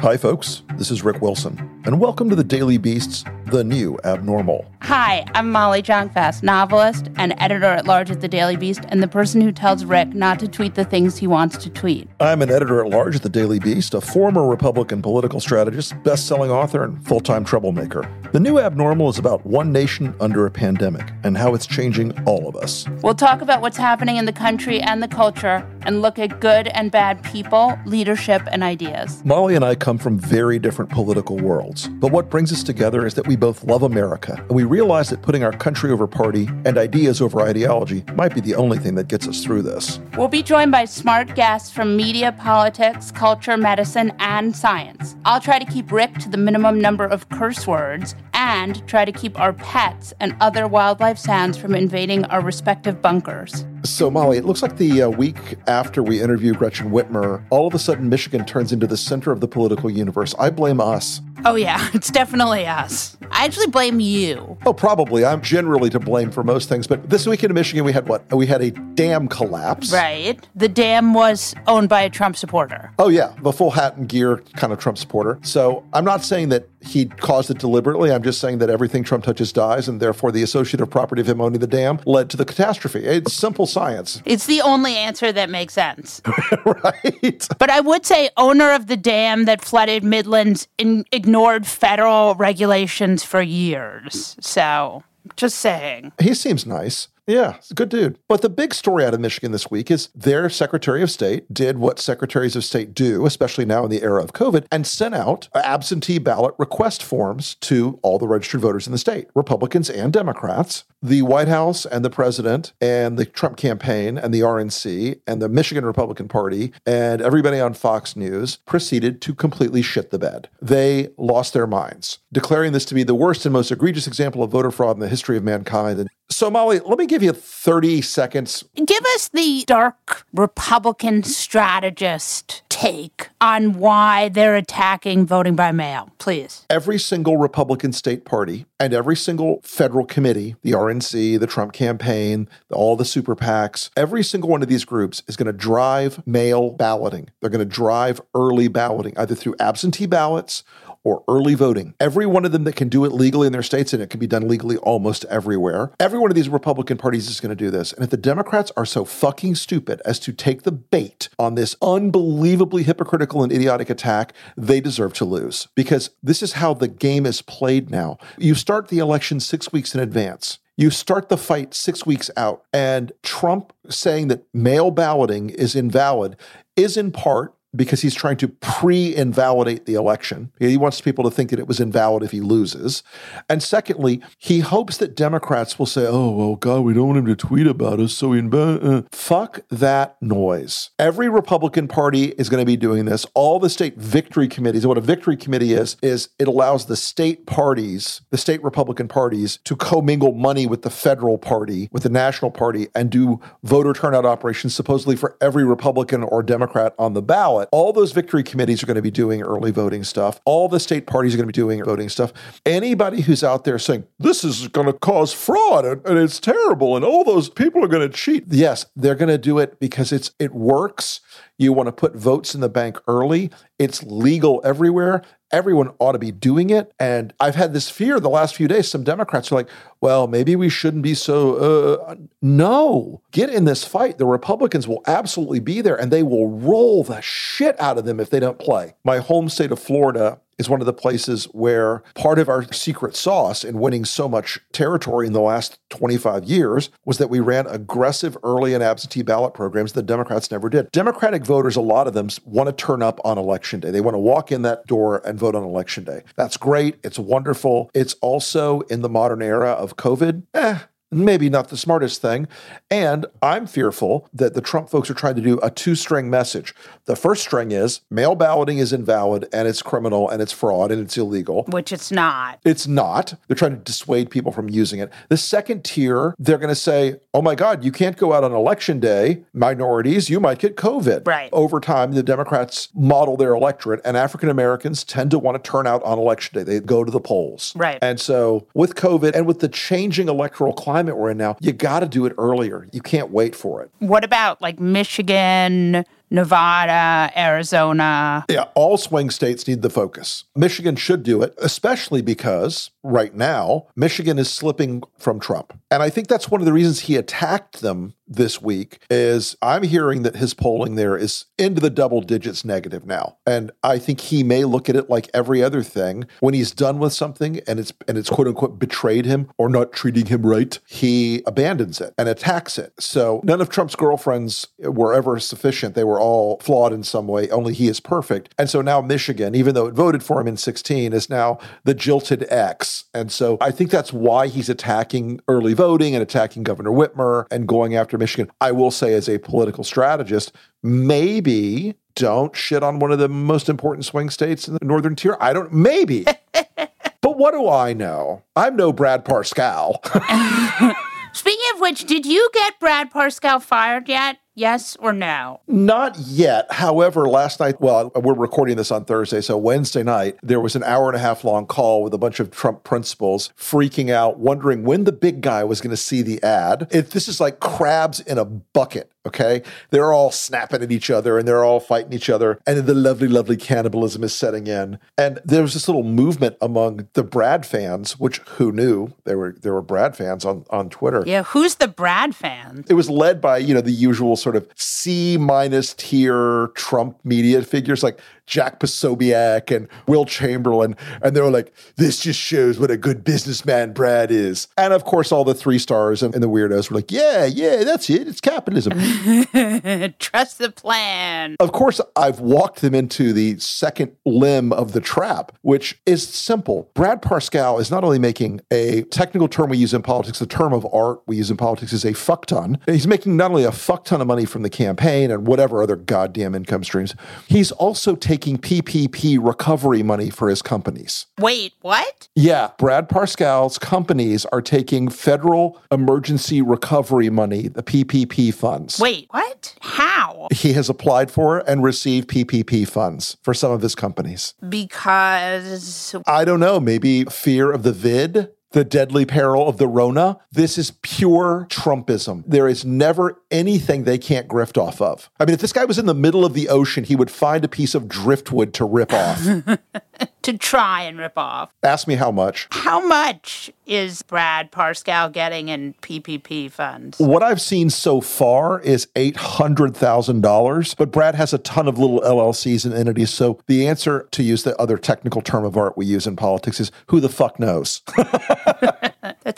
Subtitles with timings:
[0.00, 0.62] Hi, folks.
[0.76, 4.70] This is Rick Wilson, and welcome to the Daily Beast's The New Abnormal.
[4.82, 9.08] Hi, I'm Molly Jong-Fast, novelist and editor at large at the Daily Beast, and the
[9.08, 12.08] person who tells Rick not to tweet the things he wants to tweet.
[12.20, 16.28] I'm an editor at large at the Daily Beast, a former Republican political strategist, best
[16.28, 18.08] selling author, and full time troublemaker.
[18.32, 22.46] The New Abnormal is about one nation under a pandemic and how it's changing all
[22.46, 22.86] of us.
[23.02, 26.68] We'll talk about what's happening in the country and the culture and look at good
[26.68, 29.24] and bad people, leadership, and ideas.
[29.24, 33.14] Molly and I come from very different political worlds, but what brings us together is
[33.14, 36.76] that we both love America, and we realize that putting our country over party and
[36.76, 39.98] ideas over ideology might be the only thing that gets us through this.
[40.14, 45.16] We'll be joined by smart guests from media, politics, culture, medicine, and science.
[45.24, 49.12] I'll try to keep Rick to the minimum number of curse words and try to
[49.12, 53.64] keep our pets and other wildlife sounds from invading our respective bunkers.
[53.84, 55.36] So, Molly, it looks like the uh, week
[55.68, 59.40] after we interview Gretchen Whitmer, all of a sudden Michigan turns into the center of
[59.40, 60.34] the political universe.
[60.38, 61.20] I blame us.
[61.44, 63.16] Oh, yeah, it's definitely us.
[63.30, 64.58] I actually blame you.
[64.66, 65.24] Oh, probably.
[65.24, 68.30] I'm generally to blame for most things, but this weekend in Michigan, we had what?
[68.32, 69.92] We had a dam collapse.
[69.92, 70.44] Right.
[70.56, 72.92] The dam was owned by a Trump supporter.
[72.98, 75.38] Oh, yeah, the full hat and gear kind of Trump supporter.
[75.42, 78.12] So I'm not saying that he caused it deliberately.
[78.12, 81.40] I'm just saying that everything Trump touches dies, and therefore the associative property of him
[81.40, 83.00] owning the dam led to the catastrophe.
[83.00, 84.22] It's simple science.
[84.24, 86.22] It's the only answer that makes sense.
[86.64, 87.48] right.
[87.58, 93.24] But I would say owner of the dam that flooded Midlands in, ignored federal regulations
[93.24, 94.36] for years.
[94.40, 95.02] So,
[95.36, 96.12] just saying.
[96.20, 97.08] He seems nice.
[97.28, 98.18] Yeah, good dude.
[98.26, 101.76] But the big story out of Michigan this week is their Secretary of State did
[101.76, 105.50] what secretaries of state do, especially now in the era of COVID, and sent out
[105.54, 110.84] absentee ballot request forms to all the registered voters in the state, Republicans and Democrats.
[111.02, 115.48] The White House and the president and the Trump campaign and the RNC and the
[115.48, 120.48] Michigan Republican Party and everybody on Fox News proceeded to completely shit the bed.
[120.60, 124.50] They lost their minds, declaring this to be the worst and most egregious example of
[124.50, 126.00] voter fraud in the history of mankind.
[126.00, 128.64] And so, Molly, let me give you 30 seconds.
[128.74, 136.66] Give us the dark Republican strategist take on why they're attacking voting by mail, please.
[136.68, 142.48] Every single Republican state party and every single federal committee, the RNC, the Trump campaign,
[142.70, 146.70] all the super PACs, every single one of these groups is going to drive mail
[146.70, 147.30] balloting.
[147.40, 150.62] They're going to drive early balloting, either through absentee ballots
[151.04, 151.94] or early voting.
[152.00, 154.20] Every one of them that can do it legally in their states, and it can
[154.20, 155.90] be done legally almost everywhere.
[155.98, 157.92] Every one of these Republican parties is going to do this.
[157.92, 161.76] And if the Democrats are so fucking stupid as to take the bait on this
[161.80, 167.26] unbelievably hypocritical and idiotic attack, they deserve to lose because this is how the game
[167.26, 168.18] is played now.
[168.36, 170.58] You start the election six weeks in advance.
[170.76, 176.36] You start the fight six weeks out, and Trump saying that mail balloting is invalid
[176.76, 180.52] is in part because he's trying to pre invalidate the election.
[180.58, 183.02] He wants people to think that it was invalid if he loses.
[183.48, 187.26] And secondly, he hopes that Democrats will say, oh, well, God, we don't want him
[187.26, 188.14] to tweet about us.
[188.14, 189.02] So we inv- uh.
[189.12, 190.90] fuck that noise.
[190.98, 193.26] Every Republican Party is going to be doing this.
[193.34, 197.46] All the state victory committees, what a victory committee is, is it allows the state
[197.46, 202.50] parties, the state Republican parties, to commingle money with the federal party, with the national
[202.50, 207.57] party, and do voter turnout operations supposedly for every Republican or Democrat on the ballot
[207.58, 207.68] ballot.
[207.72, 210.40] All those victory committees are going to be doing early voting stuff.
[210.44, 212.32] All the state parties are going to be doing voting stuff.
[212.64, 216.96] Anybody who's out there saying, this is going to cause fraud and, and it's terrible
[216.96, 218.44] and all those people are going to cheat.
[218.48, 221.20] Yes, they're going to do it because it's it works.
[221.58, 223.50] You want to put votes in the bank early.
[223.78, 225.22] It's legal everywhere.
[225.50, 226.92] Everyone ought to be doing it.
[226.98, 228.88] And I've had this fear the last few days.
[228.88, 229.68] Some Democrats are like,
[230.00, 231.56] well, maybe we shouldn't be so.
[231.56, 234.18] Uh, no, get in this fight.
[234.18, 238.20] The Republicans will absolutely be there and they will roll the shit out of them
[238.20, 238.94] if they don't play.
[239.04, 243.16] My home state of Florida is one of the places where part of our secret
[243.16, 247.66] sauce in winning so much territory in the last 25 years was that we ran
[247.66, 250.90] aggressive early and absentee ballot programs that Democrats never did.
[250.92, 253.90] Democratic voters, a lot of them, want to turn up on election day.
[253.90, 256.22] They want to walk in that door and vote on election day.
[256.36, 256.96] That's great.
[257.02, 257.90] It's wonderful.
[257.94, 260.78] It's also in the modern era of COVID, eh,
[261.10, 262.48] maybe not the smartest thing.
[262.90, 266.74] And I'm fearful that the Trump folks are trying to do a two string message.
[267.06, 271.00] The first string is mail balloting is invalid and it's criminal and it's fraud and
[271.00, 271.64] it's illegal.
[271.64, 272.60] Which it's not.
[272.64, 273.34] It's not.
[273.46, 275.12] They're trying to dissuade people from using it.
[275.28, 278.52] The second tier, they're going to say, oh my God, you can't go out on
[278.52, 279.44] election day.
[279.52, 281.26] Minorities, you might get COVID.
[281.26, 281.48] Right.
[281.52, 285.86] Over time, the Democrats model their electorate, and African Americans tend to want to turn
[285.86, 286.64] out on election day.
[286.64, 287.72] They go to the polls.
[287.76, 287.98] Right.
[288.02, 292.00] And so with COVID and with the changing electoral climate we're in now, you got
[292.00, 292.88] to do it earlier.
[292.92, 293.90] You can't wait for it.
[293.98, 298.44] What about like Michigan, Nevada, Arizona?
[298.48, 300.44] Yeah, all swing states need the focus.
[300.54, 305.78] Michigan should do it, especially because right now, Michigan is slipping from Trump.
[305.90, 309.82] And I think that's one of the reasons he attacked them this week is I'm
[309.82, 313.38] hearing that his polling there is into the double digits negative now.
[313.46, 316.26] And I think he may look at it like every other thing.
[316.40, 319.92] When he's done with something and it's and it's quote unquote betrayed him or not
[319.92, 322.92] treating him right, he abandons it and attacks it.
[322.98, 325.94] So none of Trump's girlfriends were ever sufficient.
[325.94, 327.48] They were all flawed in some way.
[327.50, 328.54] Only he is perfect.
[328.58, 331.94] And so now Michigan, even though it voted for him in 16, is now the
[331.94, 333.04] jilted X.
[333.14, 337.66] And so I think that's why he's attacking early voting and attacking Governor Whitmer and
[337.66, 338.50] going after Michigan.
[338.60, 343.68] I will say, as a political strategist, maybe don't shit on one of the most
[343.68, 345.36] important swing states in the northern tier.
[345.40, 346.24] I don't, maybe.
[346.52, 348.42] but what do I know?
[348.56, 350.04] I'm no Brad Parscale.
[351.32, 354.38] Speaking of which, did you get Brad Parscale fired yet?
[354.58, 355.60] Yes or no?
[355.68, 356.66] Not yet.
[356.72, 360.82] However, last night, well, we're recording this on Thursday, so Wednesday night, there was an
[360.82, 364.82] hour and a half long call with a bunch of Trump principals freaking out, wondering
[364.82, 366.88] when the big guy was going to see the ad.
[366.90, 369.12] If this is like crabs in a bucket.
[369.26, 369.62] Okay.
[369.90, 372.58] They're all snapping at each other and they're all fighting each other.
[372.66, 374.98] And the lovely, lovely cannibalism is setting in.
[375.18, 379.54] And there was this little movement among the Brad fans, which who knew there were
[379.60, 381.24] there were Brad fans on, on Twitter.
[381.26, 382.86] Yeah, who's the Brad fan?
[382.88, 387.62] It was led by, you know, the usual sort of C minus tier Trump media
[387.62, 388.18] figures like
[388.48, 390.96] Jack Posobiec and Will Chamberlain.
[391.22, 394.68] And they were like, this just shows what a good businessman Brad is.
[394.76, 397.84] And of course, all the three stars and, and the weirdos were like, yeah, yeah,
[397.84, 398.26] that's it.
[398.26, 398.92] It's capitalism.
[400.18, 401.56] Trust the plan.
[401.60, 406.90] Of course, I've walked them into the second limb of the trap, which is simple.
[406.94, 410.72] Brad Parscale is not only making a technical term we use in politics, the term
[410.72, 412.78] of art we use in politics is a fuck ton.
[412.86, 415.96] He's making not only a fuck ton of money from the campaign and whatever other
[415.96, 417.14] goddamn income streams,
[417.46, 421.26] he's also taking PPP recovery money for his companies.
[421.38, 422.28] Wait, what?
[422.34, 428.98] Yeah, Brad Parscale's companies are taking federal emergency recovery money, the PPP funds.
[429.00, 429.74] Wait, what?
[429.80, 430.48] How?
[430.52, 434.54] He has applied for and received PPP funds for some of his companies.
[434.68, 440.38] Because I don't know, maybe fear of the vid, the deadly peril of the Rona.
[440.52, 442.44] This is pure Trumpism.
[442.46, 445.30] There is never anything they can't grift off of.
[445.40, 447.64] I mean, if this guy was in the middle of the ocean, he would find
[447.64, 449.40] a piece of driftwood to rip off.
[450.42, 451.72] to try and rip off.
[451.82, 452.68] Ask me how much.
[452.70, 457.18] How much is Brad Parscale getting in PPP funds?
[457.18, 462.84] What I've seen so far is $800,000, but Brad has a ton of little LLCs
[462.84, 463.30] and entities.
[463.30, 466.80] So the answer, to use the other technical term of art we use in politics,
[466.80, 468.02] is who the fuck knows?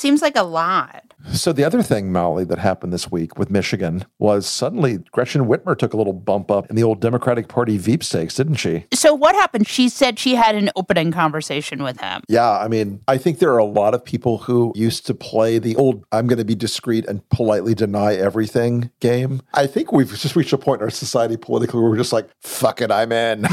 [0.00, 1.05] that seems like a lot.
[1.32, 5.76] So the other thing, Molly, that happened this week with Michigan was suddenly Gretchen Whitmer
[5.76, 8.87] took a little bump up in the old Democratic Party Veep stakes, didn't she?
[8.94, 9.69] So what happened?
[9.69, 12.23] She said she had an opening conversation with him.
[12.28, 15.59] Yeah, I mean, I think there are a lot of people who used to play
[15.59, 19.42] the old I'm going to be discreet and politely deny everything game.
[19.52, 22.30] I think we've just reached a point in our society politically where we're just like,
[22.40, 23.47] fuck it, I'm in.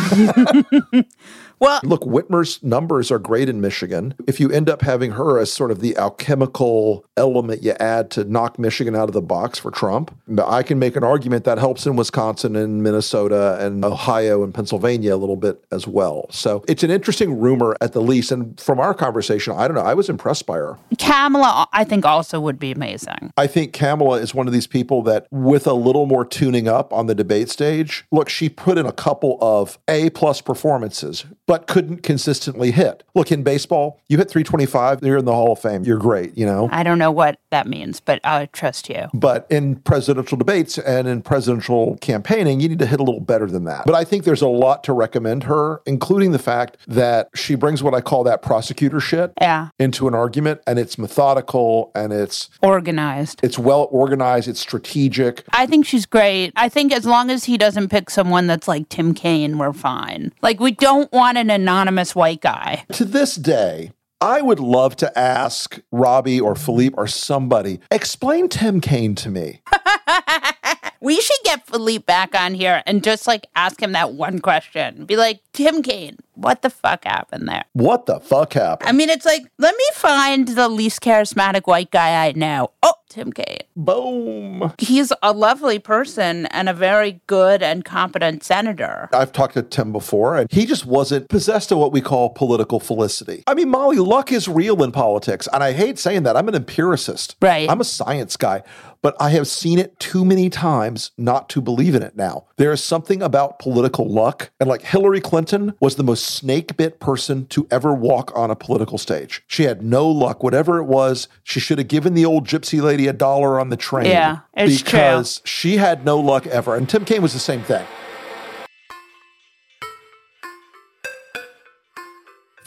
[1.59, 4.13] Well, look, Whitmer's numbers are great in Michigan.
[4.27, 8.23] If you end up having her as sort of the alchemical element you add to
[8.23, 11.87] knock Michigan out of the box for Trump, I can make an argument that helps
[11.87, 16.27] in Wisconsin and Minnesota and Ohio and Pennsylvania a little bit as well.
[16.29, 18.31] So it's an interesting rumor at the least.
[18.31, 20.77] And from our conversation, I don't know, I was impressed by her.
[20.99, 23.31] Kamala, I think, also would be amazing.
[23.35, 26.93] I think Kamala is one of these people that, with a little more tuning up
[26.93, 31.65] on the debate stage, look, she put in a couple of A plus performances but
[31.65, 33.03] couldn't consistently hit.
[33.15, 35.83] Look, in baseball, you hit 325, you're in the Hall of Fame.
[35.83, 36.69] You're great, you know?
[36.71, 39.07] I don't know what that means, but I trust you.
[39.13, 43.47] But in presidential debates and in presidential campaigning, you need to hit a little better
[43.47, 43.85] than that.
[43.85, 47.81] But I think there's a lot to recommend her, including the fact that she brings
[47.81, 49.69] what I call that prosecutor shit yeah.
[49.79, 53.39] into an argument, and it's methodical and it's organized.
[53.41, 55.43] It's well organized, it's strategic.
[55.51, 56.51] I think she's great.
[56.57, 60.33] I think as long as he doesn't pick someone that's like Tim Kaine, we're fine.
[60.41, 62.83] Like, we don't want an anonymous white guy.
[62.93, 68.81] To this day, I would love to ask Robbie or Philippe or somebody, explain Tim
[68.81, 69.61] Kaine to me.
[71.01, 75.05] we should get Philippe back on here and just like ask him that one question.
[75.05, 77.65] Be like, Tim Kaine, what the fuck happened there?
[77.73, 78.89] What the fuck happened?
[78.89, 82.71] I mean, it's like, let me find the least charismatic white guy I know.
[82.83, 83.61] Oh, Tim Kaine.
[83.75, 84.73] Boom.
[84.77, 89.09] He's a lovely person and a very good and competent senator.
[89.13, 92.79] I've talked to Tim before, and he just wasn't possessed of what we call political
[92.79, 93.43] felicity.
[93.47, 95.47] I mean, Molly, luck is real in politics.
[95.51, 96.37] And I hate saying that.
[96.37, 97.35] I'm an empiricist.
[97.41, 97.69] Right.
[97.69, 98.61] I'm a science guy
[99.07, 102.43] but I have seen it too many times not to believe in it now.
[102.57, 104.49] There is something about political luck.
[104.59, 108.55] And like Hillary Clinton was the most snake bit person to ever walk on a
[108.57, 109.45] political stage.
[109.47, 110.43] She had no luck.
[110.43, 113.77] Whatever it was, she should have given the old gypsy lady a dollar on the
[113.77, 114.07] train.
[114.07, 115.47] Yeah, it's because true.
[115.47, 116.75] she had no luck ever.
[116.75, 117.87] And Tim Kaine was the same thing.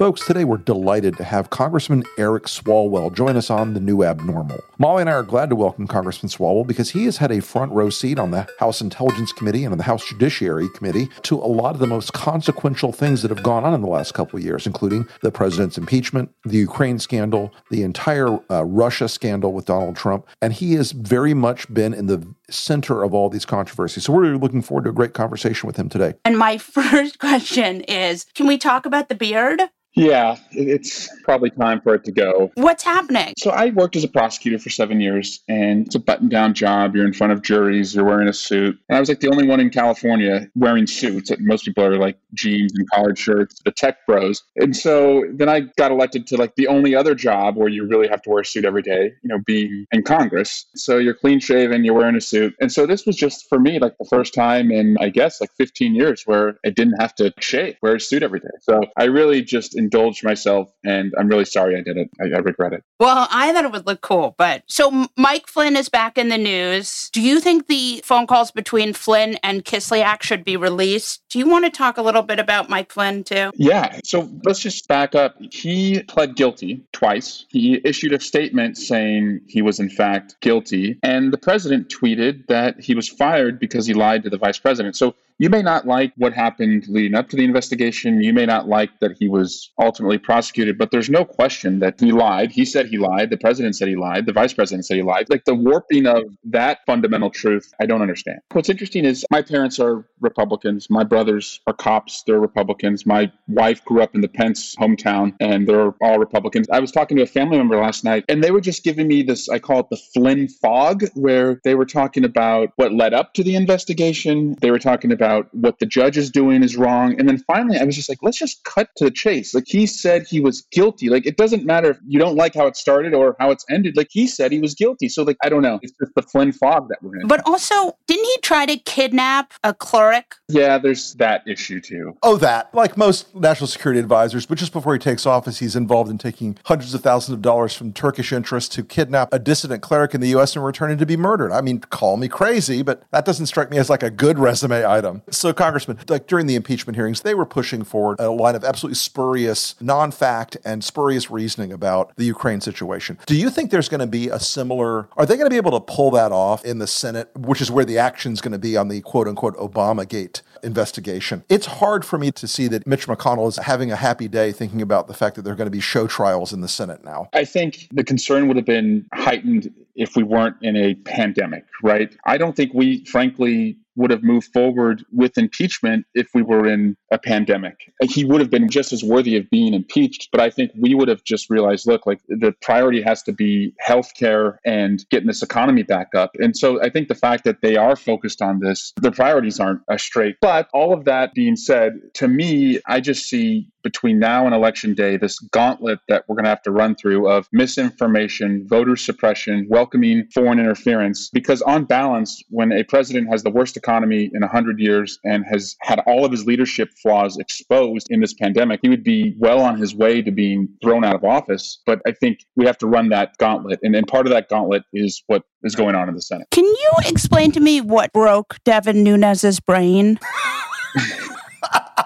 [0.01, 4.65] Folks, today we're delighted to have Congressman Eric Swalwell join us on The New Abnormal.
[4.79, 7.71] Molly and I are glad to welcome Congressman Swalwell because he has had a front
[7.73, 11.45] row seat on the House Intelligence Committee and on the House Judiciary Committee to a
[11.45, 14.43] lot of the most consequential things that have gone on in the last couple of
[14.43, 19.97] years, including the president's impeachment, the Ukraine scandal, the entire uh, Russia scandal with Donald
[19.97, 20.27] Trump.
[20.41, 24.05] And he has very much been in the center of all these controversies.
[24.05, 26.15] So we're looking forward to a great conversation with him today.
[26.25, 29.63] And my first question is can we talk about the beard?
[29.97, 32.53] Yeah, it's probably time for it to go.
[32.55, 33.35] What's happening?
[33.37, 36.95] So, I worked as a prosecutor for seven years, and it's a button down job.
[36.95, 38.79] You're in front of juries, you're wearing a suit.
[38.89, 41.33] And I was like the only one in California wearing suits.
[41.41, 44.43] Most people are like jeans and collared shirts, the tech bros.
[44.57, 48.07] And so then I got elected to like the only other job where you really
[48.09, 50.67] have to wear a suit every day, you know, being in Congress.
[50.77, 52.40] So, you're clean shaven, you're wearing a suit.
[52.61, 55.51] And so, this was just for me like the first time in, I guess, like
[55.59, 58.49] 15 years where I didn't have to shave, wear a suit every day.
[58.63, 62.11] So, I really just indulged myself, and I'm really sorry I did it.
[62.21, 62.83] I, I, regret it.
[62.99, 66.39] Well, I thought it would look cool, but so Mike Flynn is back in the
[66.39, 67.11] news.
[67.13, 71.23] Do you think the phone calls between Flynn and Kislyak should be released?
[71.31, 73.51] Do you want to talk a little bit about Mike Flynn too?
[73.55, 74.01] Yeah.
[74.05, 75.37] So let's just back up.
[75.51, 77.47] He pled guilty twice.
[77.51, 82.81] He issued a statement saying he was in fact guilty, and the president tweeted that
[82.81, 84.97] he was fired because he lied to the vice president.
[84.97, 88.23] So you may not like what happened leading up to the investigation.
[88.23, 92.13] You may not like that he was ultimately prosecuted, but there's no question that he
[92.13, 92.53] lied.
[92.53, 93.31] He said he lied.
[93.31, 94.27] The president said he lied.
[94.27, 95.31] The vice president said he lied.
[95.31, 98.41] Like the warping of that fundamental truth, I don't understand.
[98.53, 100.91] What's interesting is my parents are Republicans.
[100.91, 102.23] My brothers are cops.
[102.27, 103.07] They're Republicans.
[103.07, 106.67] My wife grew up in the Pence hometown and they're all Republicans.
[106.71, 109.23] I was talking to a family member last night and they were just giving me
[109.23, 113.33] this, I call it the Flynn fog, where they were talking about what led up
[113.35, 114.55] to the investigation.
[114.61, 117.19] They were talking about about what the judge is doing is wrong.
[117.19, 119.55] And then finally, I was just like, let's just cut to the chase.
[119.55, 121.09] Like he said he was guilty.
[121.09, 123.97] Like it doesn't matter if you don't like how it started or how it's ended.
[123.97, 125.09] Like he said he was guilty.
[125.09, 125.79] So like I don't know.
[125.83, 127.29] It's just the Flynn fog that we're in.
[127.29, 130.35] But also, didn't he try to kidnap a cleric?
[130.49, 132.17] Yeah, there's that issue too.
[132.23, 132.75] Oh, that.
[132.75, 136.59] Like most national security advisors, but just before he takes office, he's involved in taking
[136.65, 140.29] hundreds of thousands of dollars from Turkish interests to kidnap a dissident cleric in the
[140.29, 140.57] U.S.
[140.57, 141.53] and return him to be murdered.
[141.53, 144.85] I mean, call me crazy, but that doesn't strike me as like a good resume
[144.85, 145.20] item.
[145.31, 148.97] So, Congressman, like during the impeachment hearings, they were pushing forward a line of absolutely
[148.97, 153.19] spurious, non fact, and spurious reasoning about the Ukraine situation.
[153.27, 155.73] Do you think there's going to be a similar, are they going to be able
[155.73, 158.59] to pull that off in the Senate, which is where the action is going to
[158.59, 161.45] be on the quote unquote Obama Gate investigation?
[161.49, 164.83] It's hard for me to see that Mitch McConnell is having a happy day thinking
[164.83, 167.29] about the fact that there are going to be show trials in the Senate now.
[167.33, 172.17] I think the concern would have been heightened if we weren't in a pandemic, right?
[172.25, 176.97] I don't think we, frankly, would have moved forward with impeachment if we were in
[177.13, 177.93] a pandemic.
[178.03, 181.09] He would have been just as worthy of being impeached, but I think we would
[181.09, 185.83] have just realized look, like the priority has to be healthcare and getting this economy
[185.83, 186.31] back up.
[186.39, 189.83] And so I think the fact that they are focused on this, their priorities aren't
[189.99, 190.37] straight.
[190.41, 194.95] But all of that being said, to me, I just see between now and election
[194.95, 199.67] day this gauntlet that we're going to have to run through of misinformation, voter suppression,
[199.69, 201.31] welcoming foreign interference.
[201.31, 205.77] Because on balance, when a president has the worst economy in 100 years and has
[205.81, 209.79] had all of his leadership flaws exposed in this pandemic, he would be well on
[209.79, 211.81] his way to being thrown out of office.
[211.87, 213.81] But I think we have to run that gauntlet.
[213.83, 216.49] And, and part of that gauntlet is what is going on in the Senate.
[216.51, 220.19] Can you explain to me what broke Devin Nunes's brain?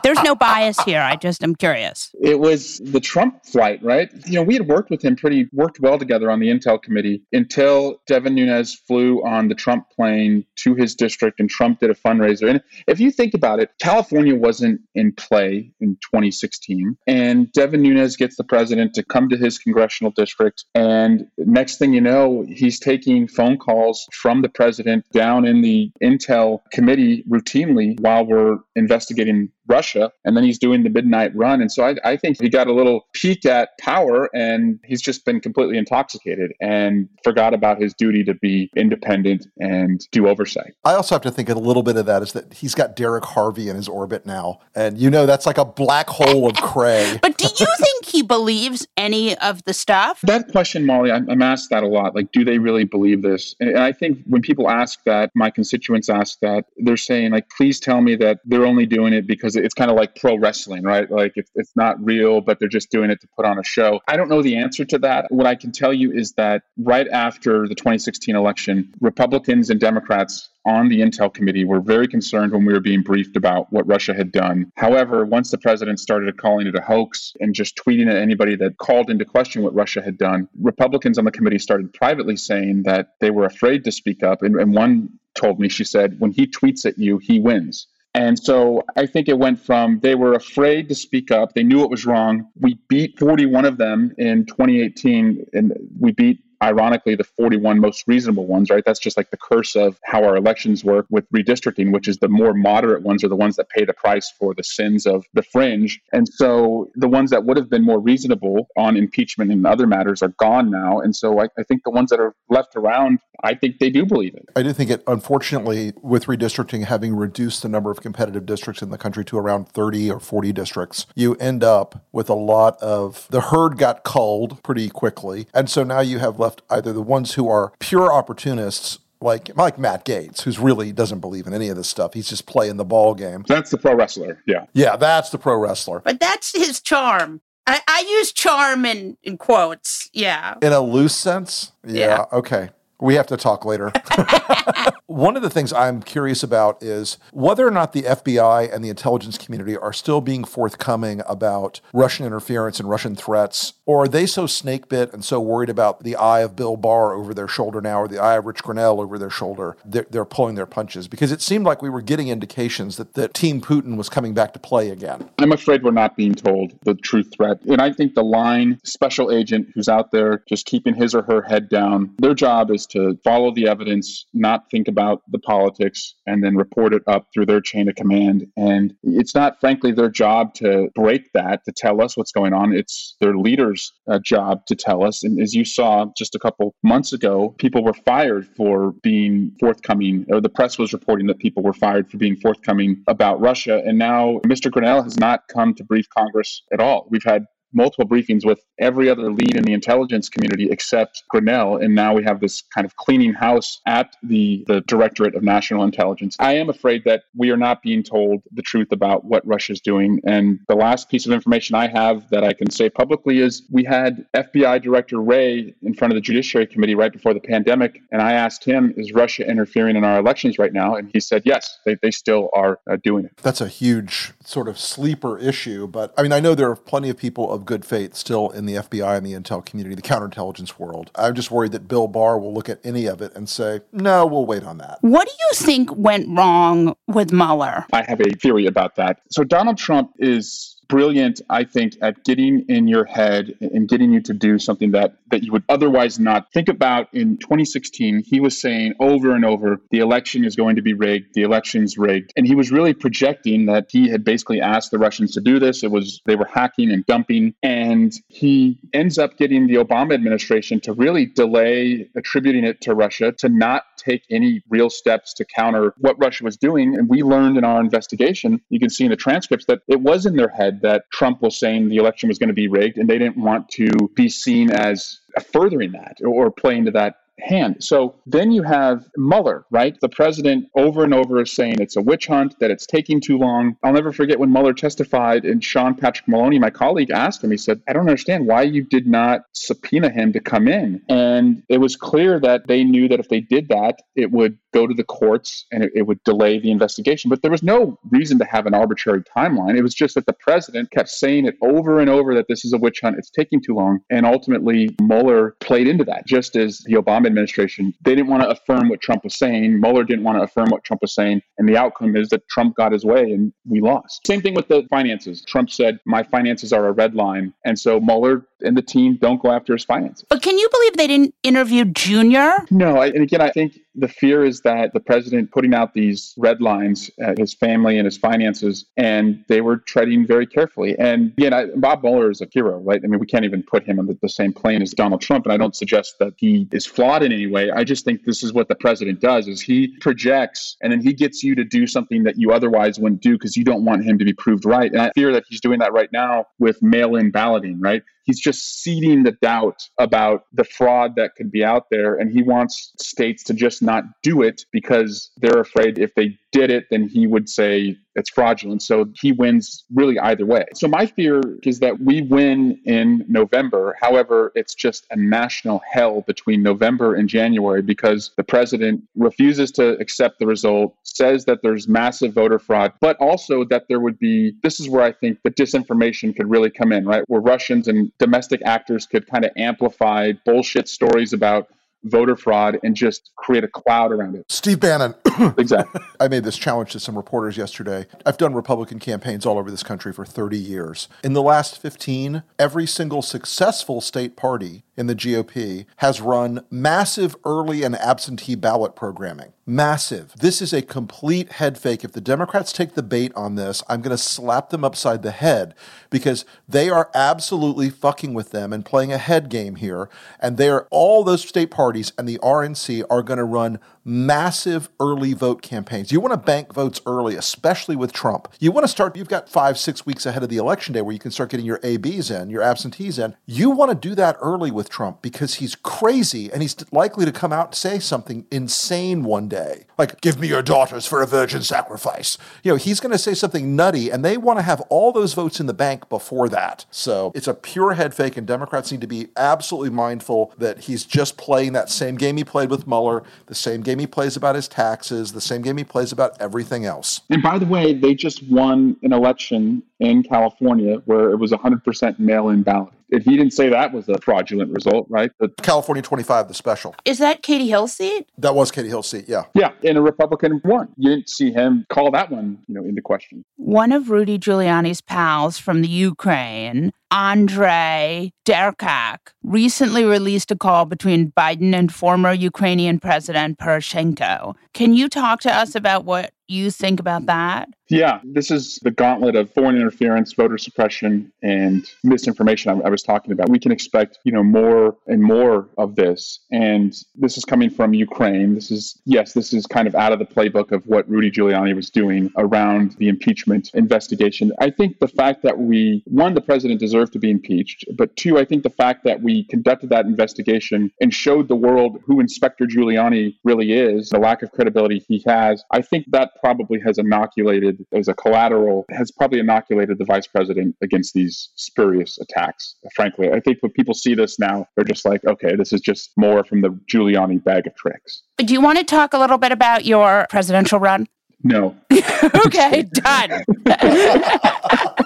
[0.02, 1.00] There's no bias here.
[1.00, 2.14] I just am curious.
[2.20, 4.10] It was the Trump flight, right?
[4.26, 7.22] You know, we had worked with him pretty, worked well together on the Intel committee
[7.32, 11.94] until Devin Nunes flew on the Trump plane to his district and Trump did a
[11.94, 12.48] fundraiser.
[12.48, 16.96] And if you think about it, California wasn't in play in 2016.
[17.06, 20.64] And Devin Nunes gets the president to come to his congressional district.
[20.74, 25.90] And next thing you know, he's taking phone calls from the president down in the
[26.02, 31.60] Intel committee routinely while we're investigating Russia, and then he's doing the midnight run.
[31.60, 35.24] And so I, I, think he got a little peek at power, and he's just
[35.24, 40.74] been completely intoxicated and forgot about his duty to be independent and do oversight.
[40.84, 43.24] I also have to think a little bit of that is that he's got Derek
[43.24, 47.18] Harvey in his orbit now, and you know that's like a black hole of Craig.
[47.22, 50.20] but do you think he believes any of the stuff?
[50.22, 52.14] That question, Molly, I'm, I'm asked that a lot.
[52.14, 53.54] Like, do they really believe this?
[53.60, 57.80] And I think when people ask that, my constituents ask that, they're saying like, please
[57.80, 60.82] tell me that they're only doing it because because it's kind of like pro wrestling,
[60.82, 61.10] right?
[61.10, 64.00] Like it's, it's not real, but they're just doing it to put on a show.
[64.08, 65.30] I don't know the answer to that.
[65.30, 70.50] What I can tell you is that right after the 2016 election, Republicans and Democrats
[70.66, 74.14] on the Intel committee were very concerned when we were being briefed about what Russia
[74.14, 74.72] had done.
[74.76, 78.78] However, once the president started calling it a hoax and just tweeting at anybody that
[78.78, 83.14] called into question what Russia had done, Republicans on the committee started privately saying that
[83.20, 84.42] they were afraid to speak up.
[84.42, 87.88] And, and one told me, she said, when he tweets at you, he wins.
[88.14, 91.54] And so I think it went from they were afraid to speak up.
[91.54, 92.48] They knew it was wrong.
[92.58, 98.46] We beat 41 of them in 2018, and we beat ironically the 41 most reasonable
[98.46, 102.08] ones right that's just like the curse of how our elections work with redistricting which
[102.08, 105.04] is the more moderate ones are the ones that pay the price for the sins
[105.04, 109.50] of the fringe and so the ones that would have been more reasonable on impeachment
[109.50, 112.34] and other matters are gone now and so I, I think the ones that are
[112.48, 114.48] left around I think they do believe it.
[114.56, 118.90] I do think it, unfortunately, with redistricting having reduced the number of competitive districts in
[118.90, 123.28] the country to around 30 or 40 districts, you end up with a lot of
[123.30, 125.46] the herd got culled pretty quickly.
[125.54, 129.78] And so now you have left either the ones who are pure opportunists like like
[129.78, 132.14] Matt Gaetz, who's really doesn't believe in any of this stuff.
[132.14, 133.44] He's just playing the ball game.
[133.46, 134.42] That's the pro wrestler.
[134.46, 134.66] Yeah.
[134.72, 136.00] Yeah, that's the pro wrestler.
[136.00, 137.40] But that's his charm.
[137.66, 140.10] I, I use charm in, in quotes.
[140.12, 140.54] Yeah.
[140.60, 141.72] In a loose sense?
[141.86, 142.06] Yeah.
[142.06, 142.24] yeah.
[142.32, 142.70] Okay.
[143.04, 143.92] We have to talk later.
[145.06, 148.88] One of the things I'm curious about is whether or not the FBI and the
[148.88, 154.24] intelligence community are still being forthcoming about Russian interference and Russian threats, or are they
[154.24, 157.82] so snake bit and so worried about the eye of Bill Barr over their shoulder
[157.82, 161.06] now, or the eye of Rich Grenell over their shoulder, they're, they're pulling their punches?
[161.06, 164.54] Because it seemed like we were getting indications that, that Team Putin was coming back
[164.54, 165.28] to play again.
[165.36, 167.60] I'm afraid we're not being told the true threat.
[167.64, 171.42] And I think the line special agent who's out there just keeping his or her
[171.42, 176.42] head down, their job is to follow the evidence, not think about the politics, and
[176.42, 178.46] then report it up through their chain of command.
[178.56, 182.72] And it's not, frankly, their job to break that, to tell us what's going on.
[182.72, 185.24] It's their leaders' uh, job to tell us.
[185.24, 190.26] And as you saw just a couple months ago, people were fired for being forthcoming,
[190.30, 193.82] or the press was reporting that people were fired for being forthcoming about Russia.
[193.84, 194.70] And now Mr.
[194.70, 197.06] Grenell has not come to brief Congress at all.
[197.10, 201.82] We've had multiple briefings with every other lead in the intelligence community except Grenell.
[201.82, 205.84] and now we have this kind of cleaning house at the, the Directorate of National
[205.84, 206.36] Intelligence.
[206.38, 210.20] I am afraid that we are not being told the truth about what Russia's doing.
[210.24, 213.84] And the last piece of information I have that I can say publicly is we
[213.84, 218.22] had FBI Director Wray in front of the Judiciary Committee right before the pandemic, and
[218.22, 220.94] I asked him, Is Russia interfering in our elections right now?
[220.96, 223.36] And he said, Yes, they, they still are uh, doing it.
[223.42, 225.86] That's a huge sort of sleeper issue.
[225.86, 228.66] But I mean, I know there are plenty of people of good faith still in
[228.66, 231.10] the FBI and the intel community, the counterintelligence world.
[231.14, 234.26] I'm just worried that Bill Barr will look at any of it and say, no,
[234.26, 234.98] we'll wait on that.
[235.00, 237.86] What do you think went wrong with Mueller?
[237.92, 239.20] I have a theory about that.
[239.30, 244.20] So Donald Trump is brilliant, I think, at getting in your head and getting you
[244.22, 247.12] to do something that that you would otherwise not think about.
[247.12, 251.34] In 2016, he was saying over and over, the election is going to be rigged,
[251.34, 252.32] the election's rigged.
[252.36, 255.82] And he was really projecting that he had basically asked the Russians to do this.
[255.82, 257.54] It was they were hacking and dumping.
[257.62, 263.32] And he ends up getting the Obama administration to really delay attributing it to Russia,
[263.32, 266.94] to not take any real steps to counter what Russia was doing.
[266.94, 270.26] And we learned in our investigation, you can see in the transcripts that it was
[270.26, 272.98] in their head said that Trump was saying the election was going to be rigged,
[272.98, 275.20] and they didn't want to be seen as
[275.52, 277.82] furthering that or playing to that hand.
[277.82, 279.98] So then you have Mueller, right?
[280.00, 283.38] The president over and over is saying it's a witch hunt, that it's taking too
[283.38, 283.76] long.
[283.82, 287.56] I'll never forget when Mueller testified and Sean Patrick Maloney, my colleague, asked him, he
[287.56, 291.02] said, I don't understand why you did not subpoena him to come in.
[291.08, 294.86] And it was clear that they knew that if they did that, it would go
[294.86, 297.28] to the courts and it, it would delay the investigation.
[297.28, 299.76] But there was no reason to have an arbitrary timeline.
[299.76, 302.72] It was just that the president kept saying it over and over that this is
[302.72, 304.00] a witch hunt, it's taking too long.
[304.10, 307.94] And ultimately, Mueller played into that, just as the Obama administration.
[308.02, 309.80] They didn't want to affirm what Trump was saying.
[309.80, 311.42] Mueller didn't want to affirm what Trump was saying.
[311.58, 314.26] And the outcome is that Trump got his way and we lost.
[314.26, 315.42] Same thing with the finances.
[315.44, 317.52] Trump said, My finances are a red line.
[317.64, 320.24] And so Mueller and the team don't go after his finances.
[320.28, 322.52] But can you believe they didn't interview Junior?
[322.70, 322.96] No.
[322.96, 326.60] I, and again, I think the fear is that the president putting out these red
[326.60, 330.98] lines at his family and his finances, and they were treading very carefully.
[330.98, 333.00] And again, I, Bob Mueller is a hero, right?
[333.02, 335.46] I mean, we can't even put him on the, the same plane as Donald Trump,
[335.46, 337.70] and I don't suggest that he is flawed in any way.
[337.70, 341.12] I just think this is what the president does: is he projects, and then he
[341.12, 344.18] gets you to do something that you otherwise wouldn't do because you don't want him
[344.18, 344.90] to be proved right.
[344.90, 348.02] And I fear that he's doing that right now with mail-in balloting, right?
[348.24, 352.16] He's just seeding the doubt about the fraud that could be out there.
[352.16, 356.70] And he wants states to just not do it because they're afraid if they did
[356.70, 358.82] it, then he would say it's fraudulent.
[358.82, 360.64] So he wins really either way.
[360.74, 363.96] So my fear is that we win in November.
[364.00, 369.98] However, it's just a national hell between November and January because the president refuses to
[369.98, 374.54] accept the result, says that there's massive voter fraud, but also that there would be
[374.62, 377.24] this is where I think the disinformation could really come in, right?
[377.28, 381.68] Where Russians and domestic actors could kind of amplify bullshit stories about
[382.04, 384.44] voter fraud and just create a cloud around it.
[384.48, 385.14] Steve Bannon.
[385.58, 386.00] exactly.
[386.20, 388.06] I made this challenge to some reporters yesterday.
[388.24, 391.08] I've done Republican campaigns all over this country for 30 years.
[391.22, 397.36] In the last 15, every single successful state party in the GOP has run massive
[397.44, 399.52] early and absentee ballot programming.
[399.66, 400.32] Massive.
[400.36, 402.04] This is a complete head fake.
[402.04, 405.30] If the Democrats take the bait on this, I'm going to slap them upside the
[405.30, 405.74] head
[406.10, 410.10] because they are absolutely fucking with them and playing a head game here.
[410.38, 415.32] And they're all those state parties and the RNC are going to run massive early
[415.32, 416.12] vote campaigns.
[416.12, 418.48] You want to bank votes early, especially with Trump.
[418.60, 421.12] You want to start, you've got five, six weeks ahead of the election day where
[421.12, 423.36] you can start getting your ABs in, your absentees in.
[423.46, 427.32] You want to do that early with Trump because he's crazy and he's likely to
[427.32, 429.86] come out and say something insane one day.
[429.96, 432.36] Like, give me your daughters for a virgin sacrifice.
[432.62, 435.34] You know, he's going to say something nutty and they want to have all those
[435.34, 436.84] votes in the bank before that.
[436.90, 441.04] So it's a pure head fake and Democrats need to be absolutely mindful that he's
[441.04, 444.36] just playing that same game he played with Mueller, the same game game he plays
[444.36, 447.20] about his taxes, the same game he plays about everything else.
[447.30, 452.18] And by the way, they just won an election in California where it was 100%
[452.18, 452.92] mail in ballot.
[453.10, 455.30] If he didn't say that was a fraudulent result, right?
[455.38, 456.94] But California 25, the special.
[457.04, 458.28] Is that Katie Hill's seat?
[458.38, 459.44] That was Katie Hill's seat, yeah.
[459.54, 460.88] Yeah, and a Republican won.
[460.96, 463.44] You didn't see him call that one, you know, into question.
[463.56, 471.32] One of Rudy Giuliani's pals from the Ukraine, Andrei Derkach, recently released a call between
[471.32, 474.54] Biden and former Ukrainian President Poroshenko.
[474.72, 477.68] Can you talk to us about what you think about that?
[477.90, 483.02] Yeah, this is the gauntlet of foreign interference, voter suppression, and misinformation I, I, was
[483.02, 483.50] talking about.
[483.50, 486.40] We can expect, you know, more and more of this.
[486.50, 488.54] And this is coming from Ukraine.
[488.54, 491.74] This is, yes, this is kind of out of the playbook of what Rudy Giuliani
[491.76, 494.50] was doing around the impeachment investigation.
[494.60, 498.38] I think the fact that we, one, the president deserved to be impeached, but two,
[498.38, 502.64] I think the fact that we conducted that investigation and showed the world who Inspector
[502.66, 507.84] Giuliani really is, the lack of credibility he has, I think that probably has inoculated
[507.92, 512.76] as a collateral has probably inoculated the vice president against these spurious attacks.
[512.94, 516.12] Frankly, I think when people see this now, they're just like, okay, this is just
[516.16, 518.22] more from the Giuliani bag of tricks.
[518.38, 521.06] Do you want to talk a little bit about your presidential run?
[521.42, 521.76] No.
[522.46, 523.44] okay, done.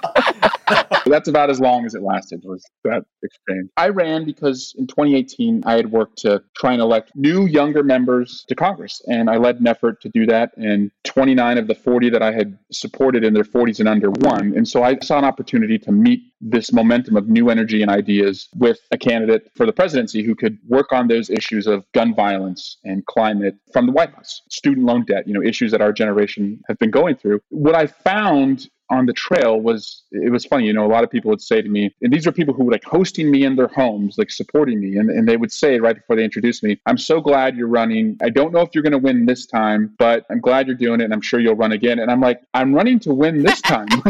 [1.08, 3.70] That's about as long as it lasted was that exchange.
[3.76, 8.44] I ran because in 2018 I had worked to try and elect new younger members
[8.48, 12.10] to Congress and I led an effort to do that and 29 of the 40
[12.10, 14.54] that I had supported in their 40s and under won.
[14.56, 18.48] And so I saw an opportunity to meet this momentum of new energy and ideas
[18.54, 22.78] with a candidate for the presidency who could work on those issues of gun violence
[22.84, 26.60] and climate from the White House, student loan debt, you know, issues that our generation
[26.68, 27.40] have been going through.
[27.48, 30.66] What I found on the trail was it was funny.
[30.66, 32.64] You know, a lot of people would say to me, and these are people who
[32.64, 35.78] were like hosting me in their homes, like supporting me, and, and they would say
[35.78, 38.16] right before they introduced me, "I'm so glad you're running.
[38.22, 41.00] I don't know if you're going to win this time, but I'm glad you're doing
[41.00, 43.60] it, and I'm sure you'll run again." And I'm like, "I'm running to win this
[43.60, 43.88] time.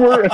[0.00, 0.28] we're,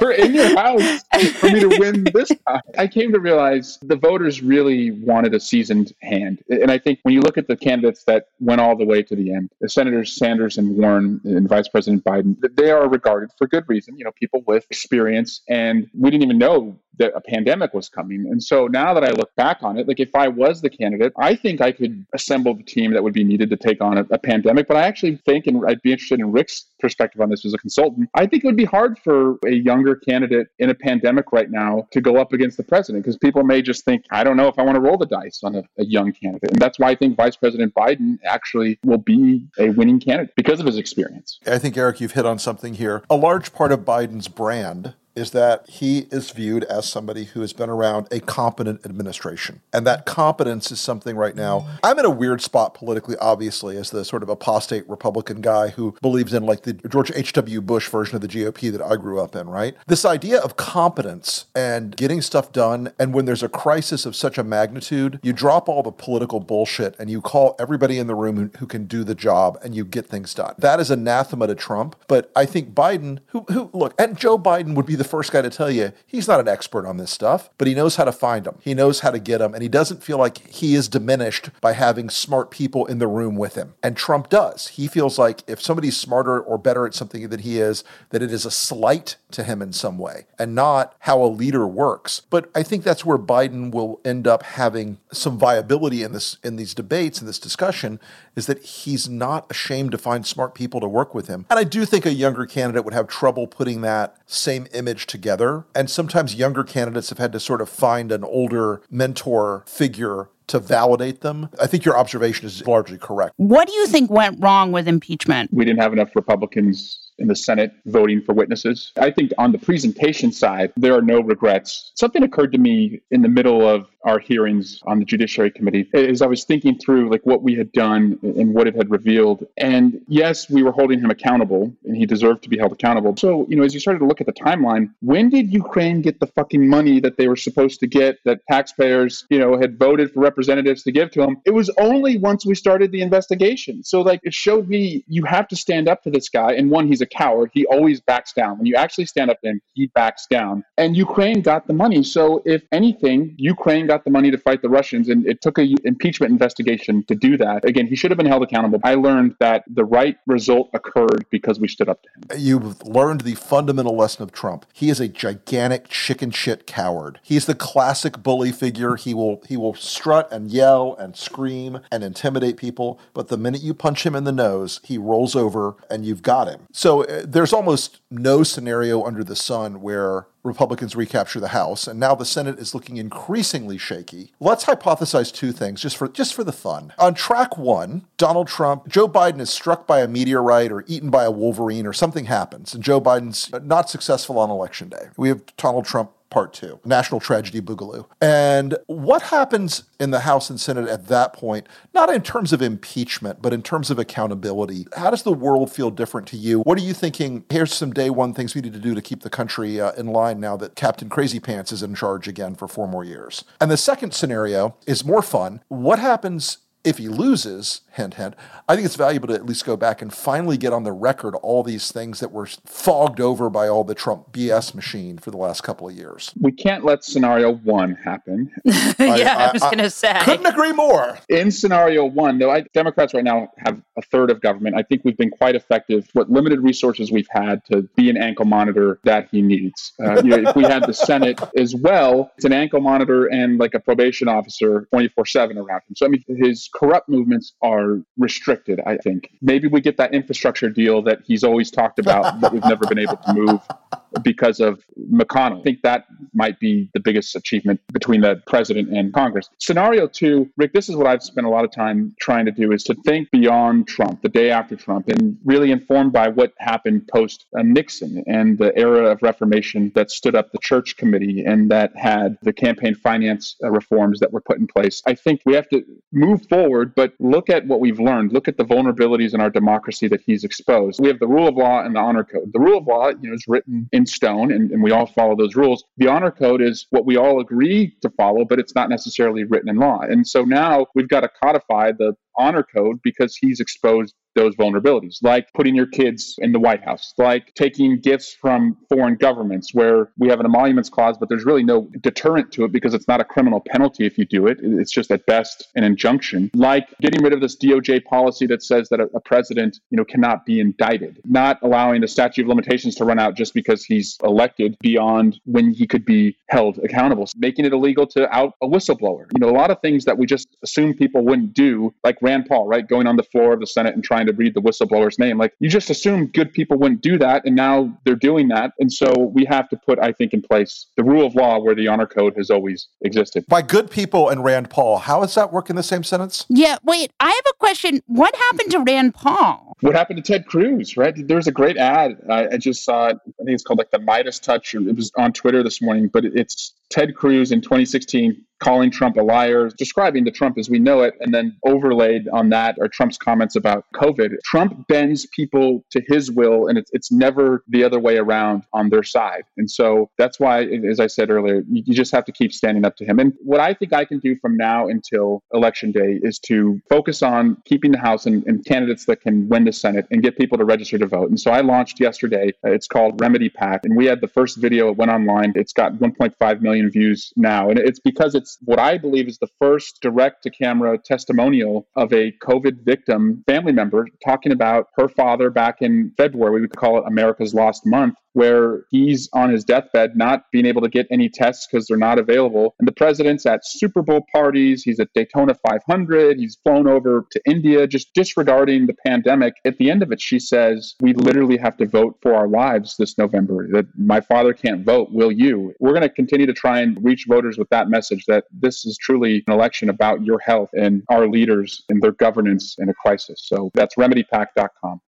[0.00, 1.02] we're in your house
[1.34, 5.40] for me to win this time." I came to realize the voters really wanted a
[5.40, 8.86] seasoned hand, and I think when you look at the candidates that went all the
[8.86, 12.77] way to the end, the Senators Sanders and Warren and Vice President Biden, they are
[12.86, 13.96] regarded for good reason.
[13.98, 18.26] You know, people with experience, and we didn't even know that a pandemic was coming.
[18.26, 21.12] And so now that I look back on it, like if I was the candidate,
[21.16, 24.06] I think I could assemble the team that would be needed to take on a,
[24.10, 24.68] a pandemic.
[24.68, 27.58] But I actually think, and I'd be interested in Rick's perspective on this as a
[27.58, 31.50] consultant, I think it would be hard for a younger candidate in a pandemic right
[31.50, 34.48] now to go up against the president because people may just think, I don't know
[34.48, 36.50] if I want to roll the dice on a, a young candidate.
[36.50, 40.60] And that's why I think Vice President Biden actually will be a winning candidate because
[40.60, 41.38] of his experience.
[41.46, 43.02] I think, Eric, you've hit on something here.
[43.10, 47.52] A large part of Biden's brand is that he is viewed as somebody who has
[47.52, 49.60] been around a competent administration.
[49.72, 51.68] And that competence is something right now.
[51.82, 55.96] I'm in a weird spot politically, obviously, as the sort of apostate Republican guy who
[56.00, 57.60] believes in like the George H.W.
[57.60, 59.74] Bush version of the GOP that I grew up in, right?
[59.86, 62.92] This idea of competence and getting stuff done.
[62.98, 66.94] And when there's a crisis of such a magnitude, you drop all the political bullshit
[66.98, 70.06] and you call everybody in the room who, can do the job and you get
[70.06, 70.54] things done.
[70.58, 71.96] That is anathema to Trump.
[72.06, 75.42] But I think Biden, who, who look, and Joe Biden would be the first guy
[75.42, 78.12] to tell you he's not an expert on this stuff, but he knows how to
[78.12, 78.58] find them.
[78.60, 81.72] He knows how to get them, and he doesn't feel like he is diminished by
[81.72, 83.74] having smart people in the room with him.
[83.82, 84.68] And Trump does.
[84.68, 88.32] He feels like if somebody's smarter or better at something than he is, that it
[88.32, 92.22] is a slight to him in some way and not how a leader works.
[92.30, 96.56] But I think that's where Biden will end up having some viability in this in
[96.56, 98.00] these debates in this discussion
[98.36, 101.46] is that he's not ashamed to find smart people to work with him.
[101.50, 105.64] And I do think a younger candidate would have trouble putting that same image together.
[105.74, 110.58] And sometimes younger candidates have had to sort of find an older mentor figure to
[110.58, 111.50] validate them.
[111.60, 113.34] I think your observation is largely correct.
[113.36, 115.50] What do you think went wrong with impeachment?
[115.52, 118.92] We didn't have enough Republicans in the Senate voting for witnesses.
[118.96, 121.92] I think on the presentation side, there are no regrets.
[121.94, 126.22] Something occurred to me in the middle of our hearings on the Judiciary Committee as
[126.22, 129.46] I was thinking through like what we had done and what it had revealed.
[129.56, 133.16] And yes, we were holding him accountable and he deserved to be held accountable.
[133.16, 136.20] So, you know, as you started to look at the timeline, when did Ukraine get
[136.20, 140.12] the fucking money that they were supposed to get that taxpayers, you know, had voted
[140.12, 141.36] for representatives to give to them?
[141.44, 143.82] It was only once we started the investigation.
[143.82, 146.52] So like it showed me you have to stand up to this guy.
[146.52, 147.50] And one, he's a coward.
[147.52, 148.58] He always backs down.
[148.58, 150.64] When you actually stand up to him, he backs down.
[150.76, 152.02] And Ukraine got the money.
[152.02, 155.74] So if anything, Ukraine got the money to fight the Russians, and it took a
[155.84, 157.64] impeachment investigation to do that.
[157.64, 158.80] Again, he should have been held accountable.
[158.84, 162.40] I learned that the right result occurred because we stood up to him.
[162.40, 164.66] You've learned the fundamental lesson of Trump.
[164.72, 167.20] He is a gigantic chicken shit coward.
[167.22, 168.96] He's the classic bully figure.
[168.96, 173.62] He will he will strut and yell and scream and intimidate people, but the minute
[173.62, 176.66] you punch him in the nose, he rolls over and you've got him.
[176.72, 182.00] So uh, there's almost no scenario under the sun where Republicans recapture the House, and
[182.00, 184.32] now the Senate is looking increasingly shaky.
[184.40, 186.92] Let's hypothesize two things just for just for the fun.
[186.98, 191.24] On track one, Donald Trump, Joe Biden is struck by a meteorite or eaten by
[191.24, 195.08] a wolverine or something happens, and Joe Biden's not successful on election day.
[195.16, 198.06] We have Donald Trump Part Two, National Tragedy Boogaloo.
[198.20, 202.60] And what happens in the House and Senate at that point, not in terms of
[202.60, 204.86] impeachment, but in terms of accountability?
[204.96, 206.60] How does the world feel different to you?
[206.60, 207.44] What are you thinking?
[207.50, 210.06] Here's some day one things we need to do to keep the country uh, in
[210.06, 213.44] line now that Captain Crazy Pants is in charge again for four more years.
[213.60, 215.62] And the second scenario is more fun.
[215.68, 216.58] What happens
[216.88, 218.34] if he loses, hint, hint,
[218.66, 221.34] I think it's valuable to at least go back and finally get on the record
[221.36, 225.36] all these things that were fogged over by all the Trump BS machine for the
[225.36, 226.32] last couple of years.
[226.40, 228.50] We can't let scenario one happen.
[228.64, 230.18] yeah, I, I, was going to say.
[230.22, 231.18] Couldn't agree more.
[231.28, 234.74] In scenario one, though, I, Democrats right now have a third of government.
[234.74, 236.08] I think we've been quite effective.
[236.14, 239.92] What limited resources we've had to be an ankle monitor that he needs.
[240.02, 243.58] Uh, you know, if we had the Senate as well, it's an ankle monitor and
[243.58, 245.94] like a probation officer 24 7 around him.
[245.94, 249.32] So, I mean, his corrupt movements are restricted, I think.
[249.42, 253.00] Maybe we get that infrastructure deal that he's always talked about, but we've never been
[253.00, 253.60] able to move
[254.22, 255.60] because of McConnell.
[255.60, 259.50] I think that might be the biggest achievement between the president and Congress.
[259.58, 262.72] Scenario two, Rick, this is what I've spent a lot of time trying to do
[262.72, 267.08] is to think beyond Trump, the day after Trump, and really informed by what happened
[267.08, 271.70] post uh, Nixon and the era of reformation that stood up the church committee and
[271.70, 275.02] that had the campaign finance uh, reforms that were put in place.
[275.06, 278.32] I think we have to move forward, but look at what we've learned.
[278.32, 281.00] Look at the vulnerabilities in our democracy that he's exposed.
[281.00, 282.52] We have the rule of law and the honor code.
[282.52, 285.36] The rule of law, you know, is written in stone and, and we all follow
[285.36, 285.84] those rules.
[285.98, 289.68] The honor code is what we all agree to follow, but it's not necessarily written
[289.68, 290.00] in law.
[290.00, 295.18] And so now we've got to codify the honor code because he's exposed those vulnerabilities,
[295.22, 300.10] like putting your kids in the White House, like taking gifts from foreign governments where
[300.16, 303.20] we have an emoluments clause, but there's really no deterrent to it because it's not
[303.20, 304.58] a criminal penalty if you do it.
[304.62, 306.50] It's just at best an injunction.
[306.54, 310.04] Like getting rid of this DOJ policy that says that a, a president, you know,
[310.04, 314.16] cannot be indicted, not allowing the statute of limitations to run out just because he's
[314.22, 319.26] elected beyond when he could be held accountable, making it illegal to out a whistleblower.
[319.34, 322.46] You know, a lot of things that we just assume people wouldn't do, like Rand
[322.46, 325.18] Paul, right, going on the floor of the Senate and trying to read the whistleblower's
[325.18, 325.38] name.
[325.38, 328.72] Like you just assume good people wouldn't do that, and now they're doing that.
[328.78, 331.74] And so we have to put, I think, in place the rule of law where
[331.74, 333.44] the honor code has always existed.
[333.48, 336.46] By good people and Rand Paul, how does that work in the same sentence?
[336.48, 338.00] Yeah, wait, I have a question.
[338.06, 339.76] What happened to Rand Paul?
[339.80, 341.14] What happened to Ted Cruz, right?
[341.16, 342.18] There's a great ad.
[342.28, 343.18] I, I just saw it.
[343.26, 344.74] I think it's called like the Midas Touch.
[344.74, 349.22] It was on Twitter this morning, but it's Ted Cruz in 2016 calling Trump a
[349.22, 353.16] liar, describing the Trump as we know it, and then overlaid on that are Trump's
[353.16, 354.36] comments about COVID.
[354.44, 358.88] Trump bends people to his will, and it's, it's never the other way around on
[358.88, 359.44] their side.
[359.56, 362.84] And so that's why, as I said earlier, you, you just have to keep standing
[362.84, 363.18] up to him.
[363.18, 367.22] And what I think I can do from now until election day is to focus
[367.22, 370.56] on keeping the House and, and candidates that can win the Senate and get people
[370.58, 371.28] to register to vote.
[371.28, 372.52] And so I launched yesterday.
[372.64, 374.88] Uh, it's called Remedy PAC, and we had the first video.
[374.90, 375.52] It went online.
[375.56, 377.70] It's got 1.5 million million views now.
[377.70, 382.12] And it's because it's what I believe is the first direct to camera testimonial of
[382.12, 386.54] a COVID victim family member talking about her father back in February.
[386.54, 390.80] We would call it America's Lost Month where he's on his deathbed, not being able
[390.80, 392.74] to get any tests because they're not available.
[392.78, 397.40] And the president's at Super Bowl parties, he's at Daytona 500, he's flown over to
[397.46, 399.54] India, just disregarding the pandemic.
[399.64, 402.94] At the end of it, she says, We literally have to vote for our lives
[402.96, 405.08] this November, that my father can't vote.
[405.10, 405.74] Will you?
[405.80, 408.96] We're going to continue to try and reach voters with that message that this is
[408.98, 413.42] truly an election about your health and our leaders and their governance in a crisis.
[413.44, 415.00] So that's remedypac.com.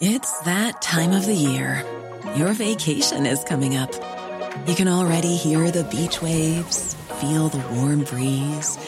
[0.00, 1.84] It's that time of the year.
[2.36, 3.92] Your vacation is coming up.
[4.68, 8.78] You can already hear the beach waves, feel the warm breeze,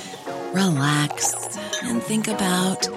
[0.53, 2.88] relax, and think about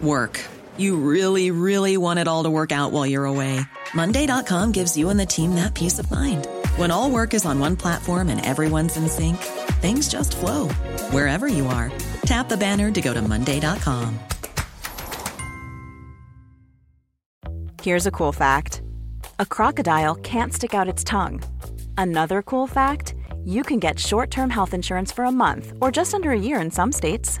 [0.00, 0.40] work.
[0.76, 3.60] You really, really want it all to work out while you're away.
[3.94, 6.48] Monday.com gives you and the team that peace of mind.
[6.76, 9.36] When all work is on one platform and everyone's in sync,
[9.82, 10.68] things just flow
[11.10, 11.92] wherever you are.
[12.24, 14.18] Tap the banner to go to Monday.com.
[17.82, 18.80] Here's a cool fact
[19.38, 21.42] a crocodile can't stick out its tongue.
[21.98, 26.14] Another cool fact you can get short term health insurance for a month or just
[26.14, 27.40] under a year in some states.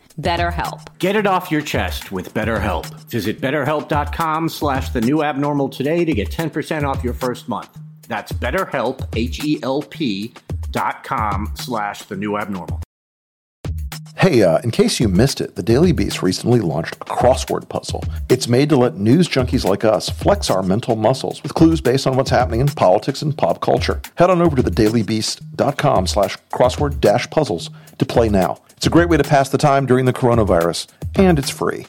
[0.19, 0.97] BetterHelp.
[0.99, 2.87] Get it off your chest with BetterHelp.
[3.09, 7.77] Visit betterhelp.com slash the new abnormal today to get 10% off your first month.
[8.07, 10.33] That's betterhelp, H-E-L-P
[10.71, 12.81] dot com slash the new abnormal.
[14.21, 18.03] Hey, uh, in case you missed it, the Daily Beast recently launched a crossword puzzle.
[18.29, 22.05] It's made to let news junkies like us flex our mental muscles with clues based
[22.05, 23.99] on what's happening in politics and pop culture.
[24.15, 28.61] Head on over to thedailybeast.com slash crossword dash puzzles to play now.
[28.81, 31.85] It's a great way to pass the time during the coronavirus, and it's free.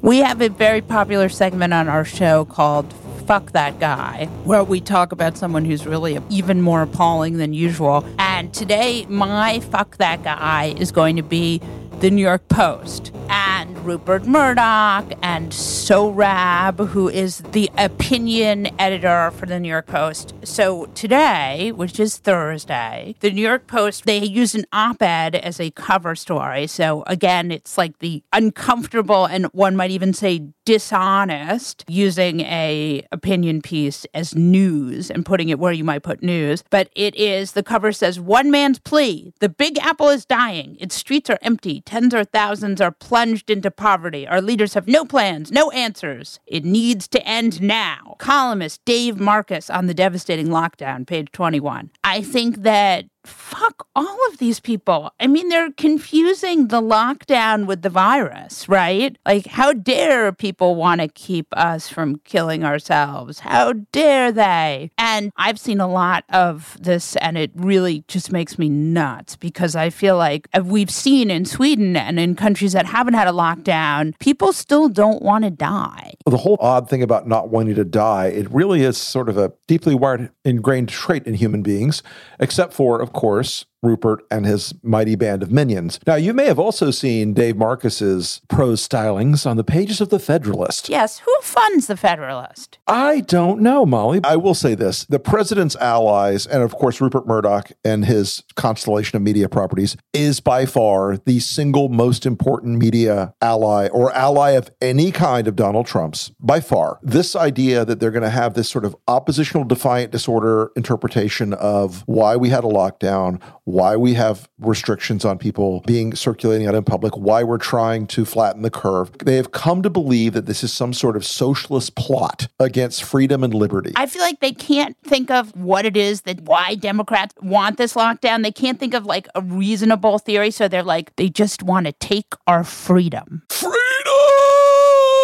[0.00, 2.94] We have a very popular segment on our show called
[3.26, 8.08] Fuck That Guy, where we talk about someone who's really even more appalling than usual.
[8.20, 11.60] And today, my Fuck That Guy is going to be
[12.02, 19.46] the New York Post and Rupert Murdoch and Sohrab, who is the opinion editor for
[19.46, 20.34] the New York Post.
[20.42, 25.70] So today, which is Thursday, the New York Post, they use an op-ed as a
[25.70, 26.66] cover story.
[26.66, 33.60] So again, it's like the uncomfortable and one might even say dishonest using a opinion
[33.60, 37.64] piece as news and putting it where you might put news but it is the
[37.64, 42.14] cover says one man's plea the big apple is dying its streets are empty tens
[42.14, 44.26] or thousands are plunged into poverty.
[44.26, 46.40] Our leaders have no plans no answers.
[46.46, 48.16] It needs to end now.
[48.18, 54.38] Columnist dave marcus on the devastating lockdown page 21 i think that fuck all of
[54.38, 55.12] these people.
[55.20, 59.16] I mean, they're confusing the lockdown with the virus, right?
[59.26, 63.40] Like, how dare people want to keep us from killing ourselves?
[63.40, 64.90] How dare they?
[64.98, 69.76] And I've seen a lot of this, and it really just makes me nuts because
[69.76, 73.32] I feel like uh, we've seen in Sweden and in countries that haven't had a
[73.32, 76.14] lockdown, people still don't want to die.
[76.26, 79.52] The whole odd thing about not wanting to die, it really is sort of a
[79.68, 82.02] deeply wired, ingrained trait in human beings,
[82.40, 85.98] except for, of course, Rupert and his mighty band of minions.
[86.06, 90.18] Now, you may have also seen Dave Marcus's prose stylings on the pages of The
[90.18, 90.88] Federalist.
[90.88, 92.78] Yes, who funds The Federalist?
[92.86, 94.20] I don't know, Molly.
[94.24, 99.16] I will say this the president's allies, and of course, Rupert Murdoch and his constellation
[99.16, 104.70] of media properties, is by far the single most important media ally or ally of
[104.80, 106.98] any kind of Donald Trump's, by far.
[107.02, 112.02] This idea that they're going to have this sort of oppositional defiant disorder interpretation of
[112.06, 113.40] why we had a lockdown,
[113.72, 118.24] why we have restrictions on people being circulating out in public, why we're trying to
[118.24, 119.10] flatten the curve.
[119.18, 123.42] They have come to believe that this is some sort of socialist plot against freedom
[123.42, 123.92] and liberty.
[123.96, 127.94] I feel like they can't think of what it is that why Democrats want this
[127.94, 128.42] lockdown.
[128.42, 130.50] They can't think of like a reasonable theory.
[130.50, 133.42] So they're like, they just want to take our freedom.
[133.48, 133.72] Freedom!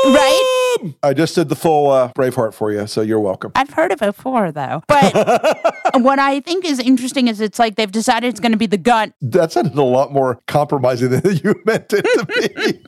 [0.07, 0.58] Right?
[1.03, 3.53] I just did the full uh, Braveheart for you, so you're welcome.
[3.55, 4.83] I've heard of it before, though.
[4.87, 5.15] But
[5.95, 8.79] what I think is interesting is it's like they've decided it's going to be the
[8.79, 9.15] gun.
[9.21, 12.81] That sounded a lot more compromising than you meant it to be.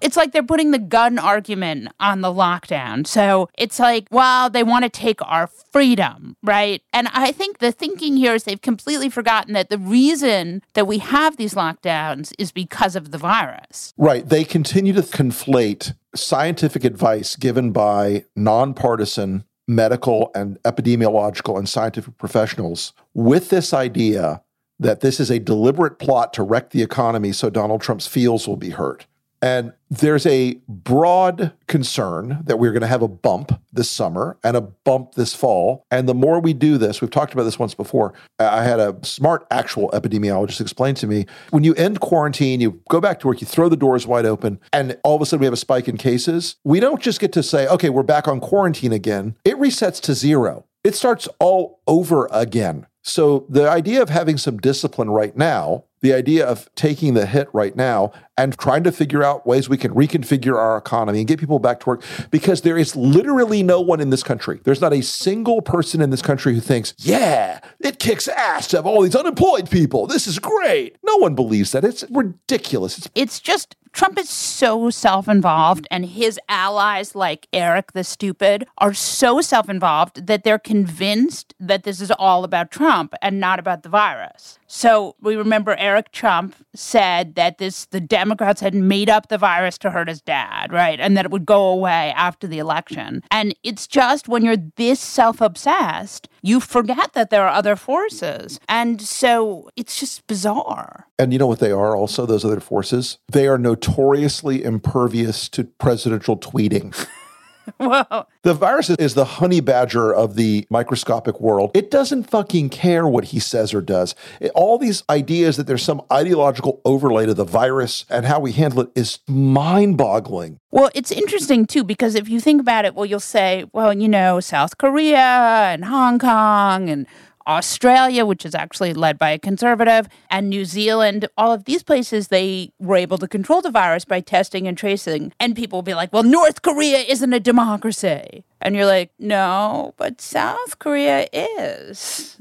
[0.00, 3.06] it's like they're putting the gun argument on the lockdown.
[3.06, 6.82] So it's like, well, they want to take our freedom, right?
[6.92, 10.98] And I think the thinking here is they've completely forgotten that the reason that we
[10.98, 13.92] have these lockdowns is because of the virus.
[13.96, 14.28] Right.
[14.28, 22.92] They continue to conflate scientific advice given by nonpartisan medical and epidemiological and scientific professionals
[23.14, 24.42] with this idea
[24.78, 28.56] that this is a deliberate plot to wreck the economy so Donald Trump's feels will
[28.56, 29.06] be hurt.
[29.44, 34.56] And there's a broad concern that we're going to have a bump this summer and
[34.56, 35.84] a bump this fall.
[35.90, 38.14] And the more we do this, we've talked about this once before.
[38.38, 43.02] I had a smart actual epidemiologist explain to me when you end quarantine, you go
[43.02, 45.46] back to work, you throw the doors wide open, and all of a sudden we
[45.46, 46.56] have a spike in cases.
[46.64, 49.36] We don't just get to say, okay, we're back on quarantine again.
[49.44, 52.86] It resets to zero, it starts all over again.
[53.06, 57.48] So the idea of having some discipline right now, the idea of taking the hit
[57.54, 61.40] right now and trying to figure out ways we can reconfigure our economy and get
[61.40, 64.60] people back to work because there is literally no one in this country.
[64.64, 68.76] There's not a single person in this country who thinks, yeah, it kicks ass to
[68.76, 70.06] have all these unemployed people.
[70.06, 70.98] This is great.
[71.02, 71.84] No one believes that.
[71.84, 73.08] It's ridiculous.
[73.14, 78.92] It's, just Trump is so self involved, and his allies, like Eric the Stupid, are
[78.92, 83.84] so self involved that they're convinced that this is all about Trump and not about
[83.84, 84.58] the virus.
[84.66, 89.38] So we remember Eric Eric Trump said that this the Democrats had made up the
[89.38, 90.98] virus to hurt his dad, right?
[90.98, 93.22] And that it would go away after the election.
[93.30, 98.58] And it's just when you're this self-obsessed, you forget that there are other forces.
[98.68, 101.06] And so it's just bizarre.
[101.16, 103.18] And you know what they are also, those other forces?
[103.30, 106.92] They are notoriously impervious to presidential tweeting.
[107.78, 108.26] Whoa.
[108.42, 111.70] The virus is the honey badger of the microscopic world.
[111.74, 114.14] It doesn't fucking care what he says or does.
[114.40, 118.52] It- all these ideas that there's some ideological overlay to the virus and how we
[118.52, 120.58] handle it is mind boggling.
[120.70, 124.08] Well, it's interesting too because if you think about it, well, you'll say, well, you
[124.08, 127.06] know, South Korea and Hong Kong and
[127.46, 132.28] Australia, which is actually led by a conservative, and New Zealand, all of these places,
[132.28, 135.32] they were able to control the virus by testing and tracing.
[135.38, 138.44] And people will be like, well, North Korea isn't a democracy.
[138.60, 142.38] And you're like, no, but South Korea is.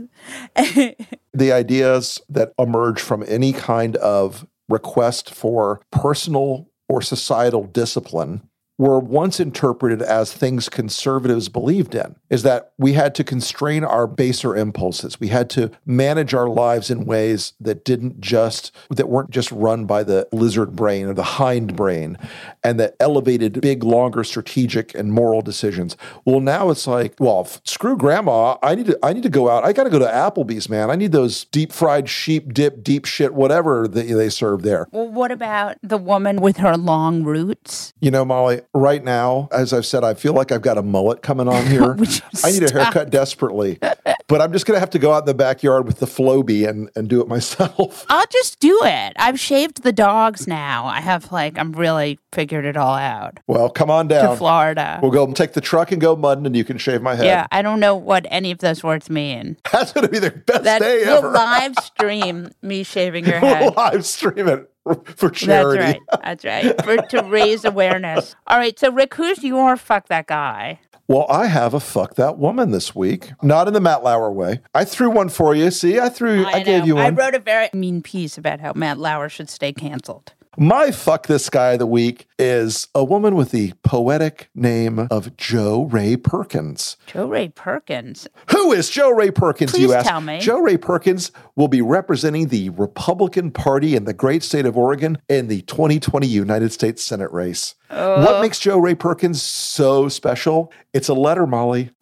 [0.55, 8.47] the ideas that emerge from any kind of request for personal or societal discipline
[8.77, 14.07] were once interpreted as things conservatives believed in is that we had to constrain our
[14.07, 15.19] baser impulses.
[15.19, 19.85] We had to manage our lives in ways that didn't just that weren't just run
[19.85, 22.17] by the lizard brain or the hind brain
[22.63, 25.95] and that elevated big longer strategic and moral decisions.
[26.25, 28.57] Well now it's like well f- screw grandma.
[28.63, 29.63] I need to i need to go out.
[29.63, 30.89] I got to go to applebee's man.
[30.89, 34.87] I need those deep fried sheep dip deep shit whatever that they serve there.
[34.91, 37.93] Well, what about the woman with her long roots?
[37.99, 41.21] you know, Molly, right now, as I've said, I feel like I've got a mullet
[41.21, 41.93] coming on here.
[42.43, 43.79] I need a haircut desperately.
[44.27, 46.67] but I'm just going to have to go out in the backyard with the Flowbee
[46.67, 48.05] and, and do it myself.
[48.09, 49.13] I'll just do it.
[49.17, 50.85] I've shaved the dogs now.
[50.85, 53.39] I have like I'm really figured it all out.
[53.47, 54.35] Well, come on down To.
[54.37, 54.99] Florida.
[55.01, 57.25] We'll go take the truck and go mudding, and you can shave my head.
[57.25, 59.57] Yeah, I don't know what any of those words mean.
[59.71, 61.31] That's going to be the best That day we'll ever.
[61.31, 63.75] live stream me shaving your we'll head.
[63.75, 64.69] live stream it
[65.15, 65.99] for charity.
[66.23, 66.65] That's right.
[66.83, 66.83] That's right.
[66.83, 68.35] For to raise awareness.
[68.47, 68.77] All right.
[68.77, 70.79] So Rick, who's your fuck that guy?
[71.07, 73.31] Well, I have a fuck that woman this week.
[73.41, 74.61] Not in the Matt Lauer way.
[74.73, 75.69] I threw one for you.
[75.69, 76.85] See, I threw, I, gave know.
[76.85, 80.33] you I wrote a very mean piece about how Matt Lauer should stay canceled.
[80.55, 85.35] My fuck this guy of the week is a woman with the poetic name of
[85.35, 86.95] Jo Rae Perkins.
[87.07, 88.27] Jo Rae Perkins.
[88.51, 90.07] Who is Jo Rae Perkins, Please you ask?
[90.07, 90.39] tell me.
[90.39, 95.17] Jo Rae Perkins will be representing the Republican Party in the great state of Oregon
[95.27, 97.73] in the 2020 United States Senate race.
[97.89, 100.71] What makes Jo Rae Perkins so special?
[100.93, 101.89] It's a letter, Molly.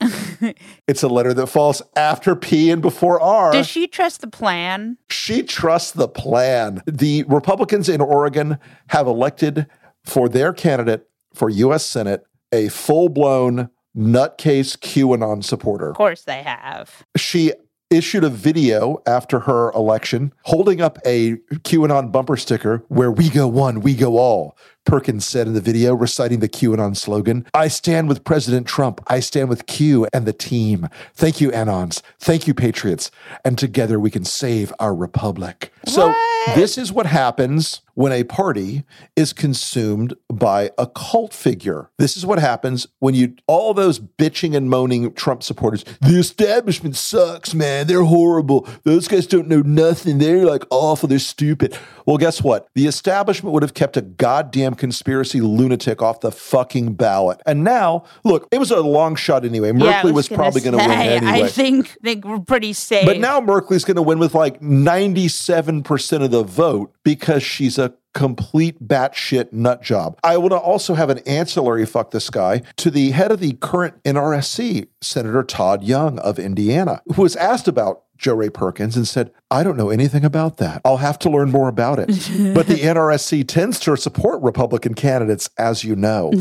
[0.88, 3.52] it's a letter that falls after P and before R.
[3.52, 4.98] Does she trust the plan?
[5.10, 6.82] She trusts the plan.
[6.86, 9.68] The Republicans in Oregon have elected
[10.04, 11.86] for their candidate for U.S.
[11.86, 15.90] Senate a full blown nutcase QAnon supporter.
[15.90, 17.04] Of course they have.
[17.18, 17.54] She
[17.90, 23.48] issued a video after her election holding up a QAnon bumper sticker where we go
[23.48, 24.58] one, we go all.
[24.86, 29.02] Perkins said in the video, reciting the QAnon slogan I stand with President Trump.
[29.08, 30.90] I stand with Q and the team.
[31.14, 32.02] Thank you, Anons.
[32.20, 33.12] Thank you, Patriots.
[33.46, 35.72] And together we can save our republic.
[35.86, 36.14] So,
[36.56, 38.84] this is what happens when a party
[39.16, 41.90] is consumed by a cult figure.
[41.98, 46.96] This is what happens when you, all those bitching and moaning Trump supporters, the establishment
[46.96, 47.88] sucks, man.
[47.88, 48.68] They're horrible.
[48.84, 50.18] Those guys don't know nothing.
[50.18, 51.08] They're like awful.
[51.08, 51.78] They're stupid.
[52.06, 52.68] Well, guess what?
[52.74, 57.42] The establishment would have kept a goddamn conspiracy lunatic off the fucking ballot.
[57.46, 59.72] And now, look, it was a long shot anyway.
[59.76, 61.44] Yeah, I Merkley was, gonna probably going to win anyway.
[61.44, 63.06] I think think we're pretty safe.
[63.06, 68.01] But now Merkley's going to win with like 97% of the vote because she's a
[68.14, 70.20] complete batshit nut job.
[70.24, 73.54] I want to also have an ancillary fuck this guy to the head of the
[73.54, 79.08] current NRSC, Senator Todd Young of Indiana, who was asked about Jo Rae Perkins and
[79.08, 80.82] said, I don't know anything about that.
[80.86, 82.08] I'll have to learn more about it.
[82.54, 86.32] but the NRSC tends to support Republican candidates, as you know.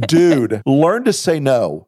[0.00, 1.86] Dude, learn to say no.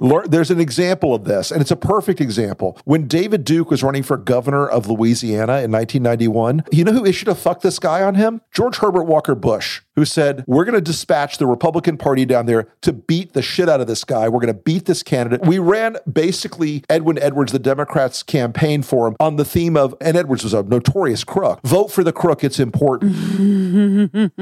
[0.00, 2.76] Learn, there's an example of this, and it's a perfect example.
[2.84, 7.28] When David Duke was running for governor of Louisiana in 1991, you know who issued
[7.28, 8.40] a fuck this guy on him?
[8.52, 12.68] George Herbert Walker Bush, who said, We're going to dispatch the Republican Party down there
[12.82, 14.28] to beat the shit out of this guy.
[14.28, 15.46] We're going to beat this candidate.
[15.46, 20.16] We ran basically Edwin Edwards, the Democrats' campaign for him, on the theme of, and
[20.16, 21.60] Edwards was a notorious crook.
[21.64, 23.14] Vote for the crook, it's important.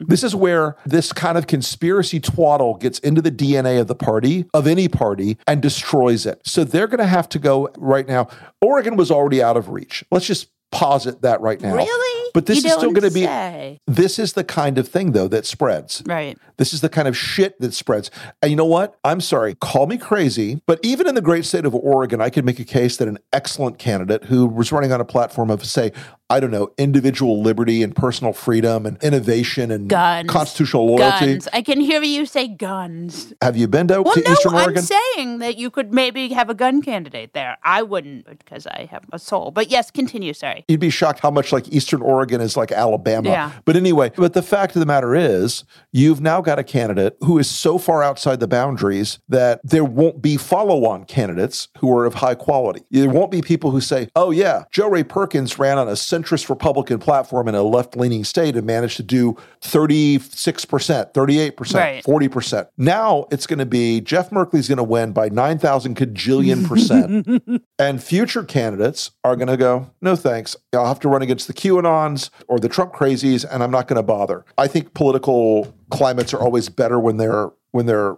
[0.00, 4.44] This is where this kind of conspiracy twaddle gets into the DNA of the party,
[4.54, 6.40] of any party, and destroys it.
[6.44, 8.28] So they're going to have to go right now.
[8.60, 10.04] Oregon was already out of reach.
[10.10, 11.74] Let's just posit that right now.
[11.74, 12.13] Really?
[12.34, 13.22] But this You is still going to be.
[13.24, 13.78] say.
[13.86, 16.02] This is the kind of thing, though, that spreads.
[16.04, 16.36] Right.
[16.58, 18.10] This is the kind of shit that spreads.
[18.42, 18.96] And you know what?
[19.04, 22.44] I'm sorry, call me crazy, but even in the great state of Oregon, I could
[22.44, 25.92] make a case that an excellent candidate who was running on a platform of, say,
[26.30, 30.30] I don't know, individual liberty and personal freedom and innovation and Guns.
[30.30, 31.26] constitutional loyalty.
[31.32, 31.48] Guns.
[31.52, 33.34] I can hear you say guns.
[33.42, 36.48] Have you been to, Well, to no, Eastern I'm saying that you could maybe have
[36.48, 37.58] a gun candidate there.
[37.62, 39.50] I wouldn't because I have a soul.
[39.50, 40.32] But yes, continue.
[40.32, 40.64] Sorry.
[40.66, 43.28] You'd be shocked how much like Eastern Oregon is like Alabama.
[43.28, 43.52] Yeah.
[43.66, 47.38] But anyway, but the fact of the matter is, you've now got a candidate who
[47.38, 52.06] is so far outside the boundaries that there won't be follow on candidates who are
[52.06, 52.82] of high quality.
[52.90, 56.48] There won't be people who say, oh, yeah, Jo Rae Perkins ran on a centrist
[56.48, 62.04] Republican platform in a left leaning state and managed to do 36%, 38%, Right.
[62.04, 62.68] 40%.
[62.76, 67.42] Now it's going to be Jeff Merkley's going to win by 9,000 cajillion percent.
[67.78, 70.56] And future candidates are going to go, no thanks.
[70.72, 73.96] I'll have to run against the QAnons or the Trump crazies, and I'm not going
[73.96, 74.44] to bother.
[74.58, 78.16] I think political climates are always better when they're when they're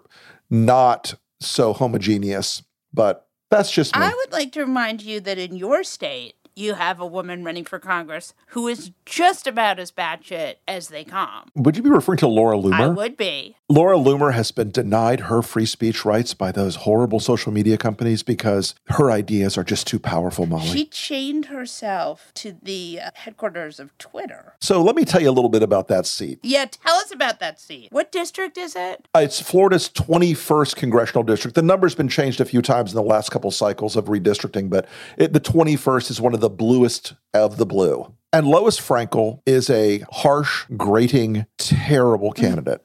[0.50, 2.62] not so homogeneous.
[2.92, 4.02] But that's just me.
[4.02, 7.64] I would like to remind you that in your state, you have a woman running
[7.66, 11.50] for Congress who is just about as batshit as they come.
[11.54, 12.72] would you be referring to Laura Loomer?
[12.80, 13.56] I would be.
[13.68, 18.22] Laura Loomer has been denied her free speech rights by those horrible social media companies
[18.22, 20.66] because her ideas are just too powerful, Molly.
[20.68, 24.54] She chained herself to the uh, headquarters of Twitter.
[24.60, 26.38] so let me tell you a little bit about that seat.
[26.42, 27.88] Yeah, tell us about that seat.
[27.92, 29.06] What district is it?
[29.14, 31.54] Uh, It's Florida's 21st congressional district.
[31.54, 34.86] The number's been changed a few times in the last couple cycles of redistricting, but
[35.18, 38.12] it, the 21st is one of the bluest of the blue.
[38.32, 42.82] And Lois Frankel is a harsh, grating, terrible candidate.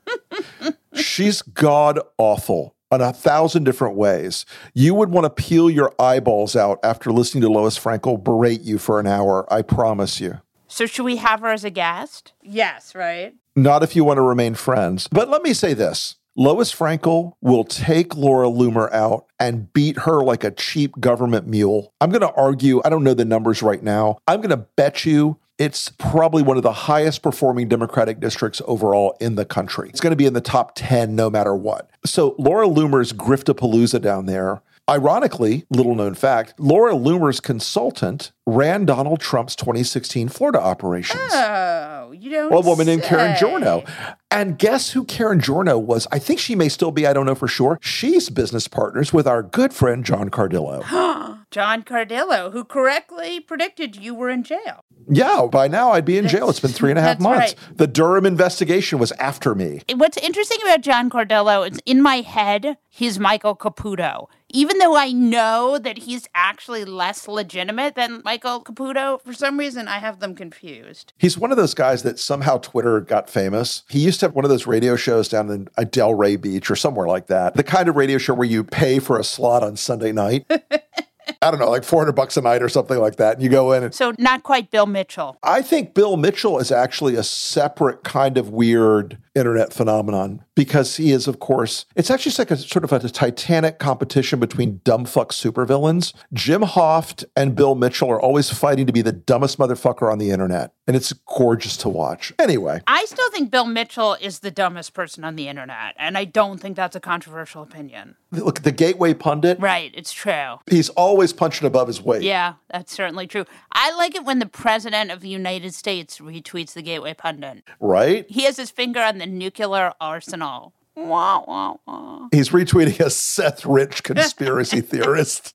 [0.93, 4.45] She's god awful in a thousand different ways.
[4.73, 8.77] You would want to peel your eyeballs out after listening to Lois Frankel berate you
[8.77, 9.51] for an hour.
[9.51, 10.41] I promise you.
[10.67, 12.33] So should we have her as a guest?
[12.41, 13.33] Yes, right?
[13.55, 15.07] Not if you want to remain friends.
[15.11, 20.23] But let me say this Lois Frankel will take Laura Loomer out and beat her
[20.23, 21.93] like a cheap government mule.
[21.99, 24.17] I'm going to argue, I don't know the numbers right now.
[24.27, 29.15] I'm going to bet you it's probably one of the highest performing Democratic districts overall
[29.19, 29.89] in the country.
[29.89, 31.89] It's going to be in the top 10 no matter what.
[32.05, 34.61] So Laura Loomer's Griftapalooza down there.
[34.89, 41.21] Ironically, little known fact, Laura Loomer's consultant ran Donald Trump's 2016 Florida operations.
[41.31, 42.49] Oh, you don't.
[42.51, 43.39] Well, a woman named Karen say.
[43.39, 43.83] Giorno.
[44.31, 46.07] And guess who Karen Giorno was?
[46.11, 47.77] I think she may still be, I don't know for sure.
[47.81, 50.81] She's business partners with our good friend John Cardillo.
[51.51, 54.83] John Cardillo, who correctly predicted you were in jail.
[55.09, 56.49] yeah, by now I'd be in jail.
[56.49, 57.55] It's been three and a half months.
[57.55, 57.77] right.
[57.77, 59.81] The Durham investigation was after me.
[59.95, 64.27] What's interesting about John Cardillo is in my head, he's Michael Caputo.
[64.53, 69.87] Even though I know that he's actually less legitimate than Michael Caputo, for some reason
[69.87, 71.13] I have them confused.
[71.17, 73.83] He's one of those guys that somehow Twitter got famous.
[73.89, 77.07] He used to have one of those radio shows down in Delray Beach or somewhere
[77.07, 77.55] like that.
[77.55, 80.45] The kind of radio show where you pay for a slot on Sunday night.
[81.41, 83.35] I don't know, like 400 bucks a night or something like that.
[83.35, 85.37] And you go in and So not quite Bill Mitchell.
[85.41, 91.11] I think Bill Mitchell is actually a separate kind of weird internet phenomenon because he
[91.11, 96.13] is, of course, it's actually like a sort of a titanic competition between dumbfuck supervillains.
[96.33, 100.31] Jim Hoft and Bill Mitchell are always fighting to be the dumbest motherfucker on the
[100.31, 102.33] internet, and it's gorgeous to watch.
[102.39, 106.25] Anyway, I still think Bill Mitchell is the dumbest person on the internet, and I
[106.25, 108.15] don't think that's a controversial opinion.
[108.31, 109.59] look the Gateway Pundit.
[109.59, 110.59] Right, it's true.
[110.69, 112.23] He's always punching above his weight.
[112.23, 113.45] Yeah, that's certainly true.
[113.71, 117.63] I like it when the president of the United States retweets the Gateway Pundit.
[117.79, 118.25] Right?
[118.29, 120.73] He has his finger on the nuclear arsenal.
[120.95, 122.27] Wah, wah, wah.
[122.31, 125.53] He's retweeting a Seth Rich conspiracy theorist.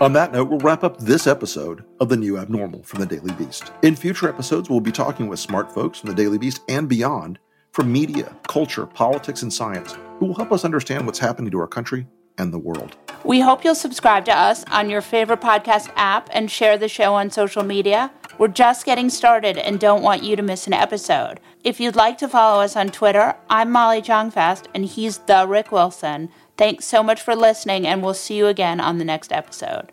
[0.00, 3.32] On that note, we'll wrap up this episode of The New Abnormal from The Daily
[3.32, 3.72] Beast.
[3.82, 7.40] In future episodes, we'll be talking with smart folks from The Daily Beast and beyond
[7.72, 11.66] from media, culture, politics, and science who will help us understand what's happening to our
[11.66, 12.06] country
[12.38, 12.96] and the world.
[13.24, 17.12] We hope you'll subscribe to us on your favorite podcast app and share the show
[17.14, 18.12] on social media.
[18.38, 21.40] We're just getting started and don't want you to miss an episode.
[21.62, 25.70] If you'd like to follow us on Twitter, I'm Molly Jong-Fast and he's the Rick
[25.70, 26.30] Wilson.
[26.56, 29.92] Thanks so much for listening, and we'll see you again on the next episode.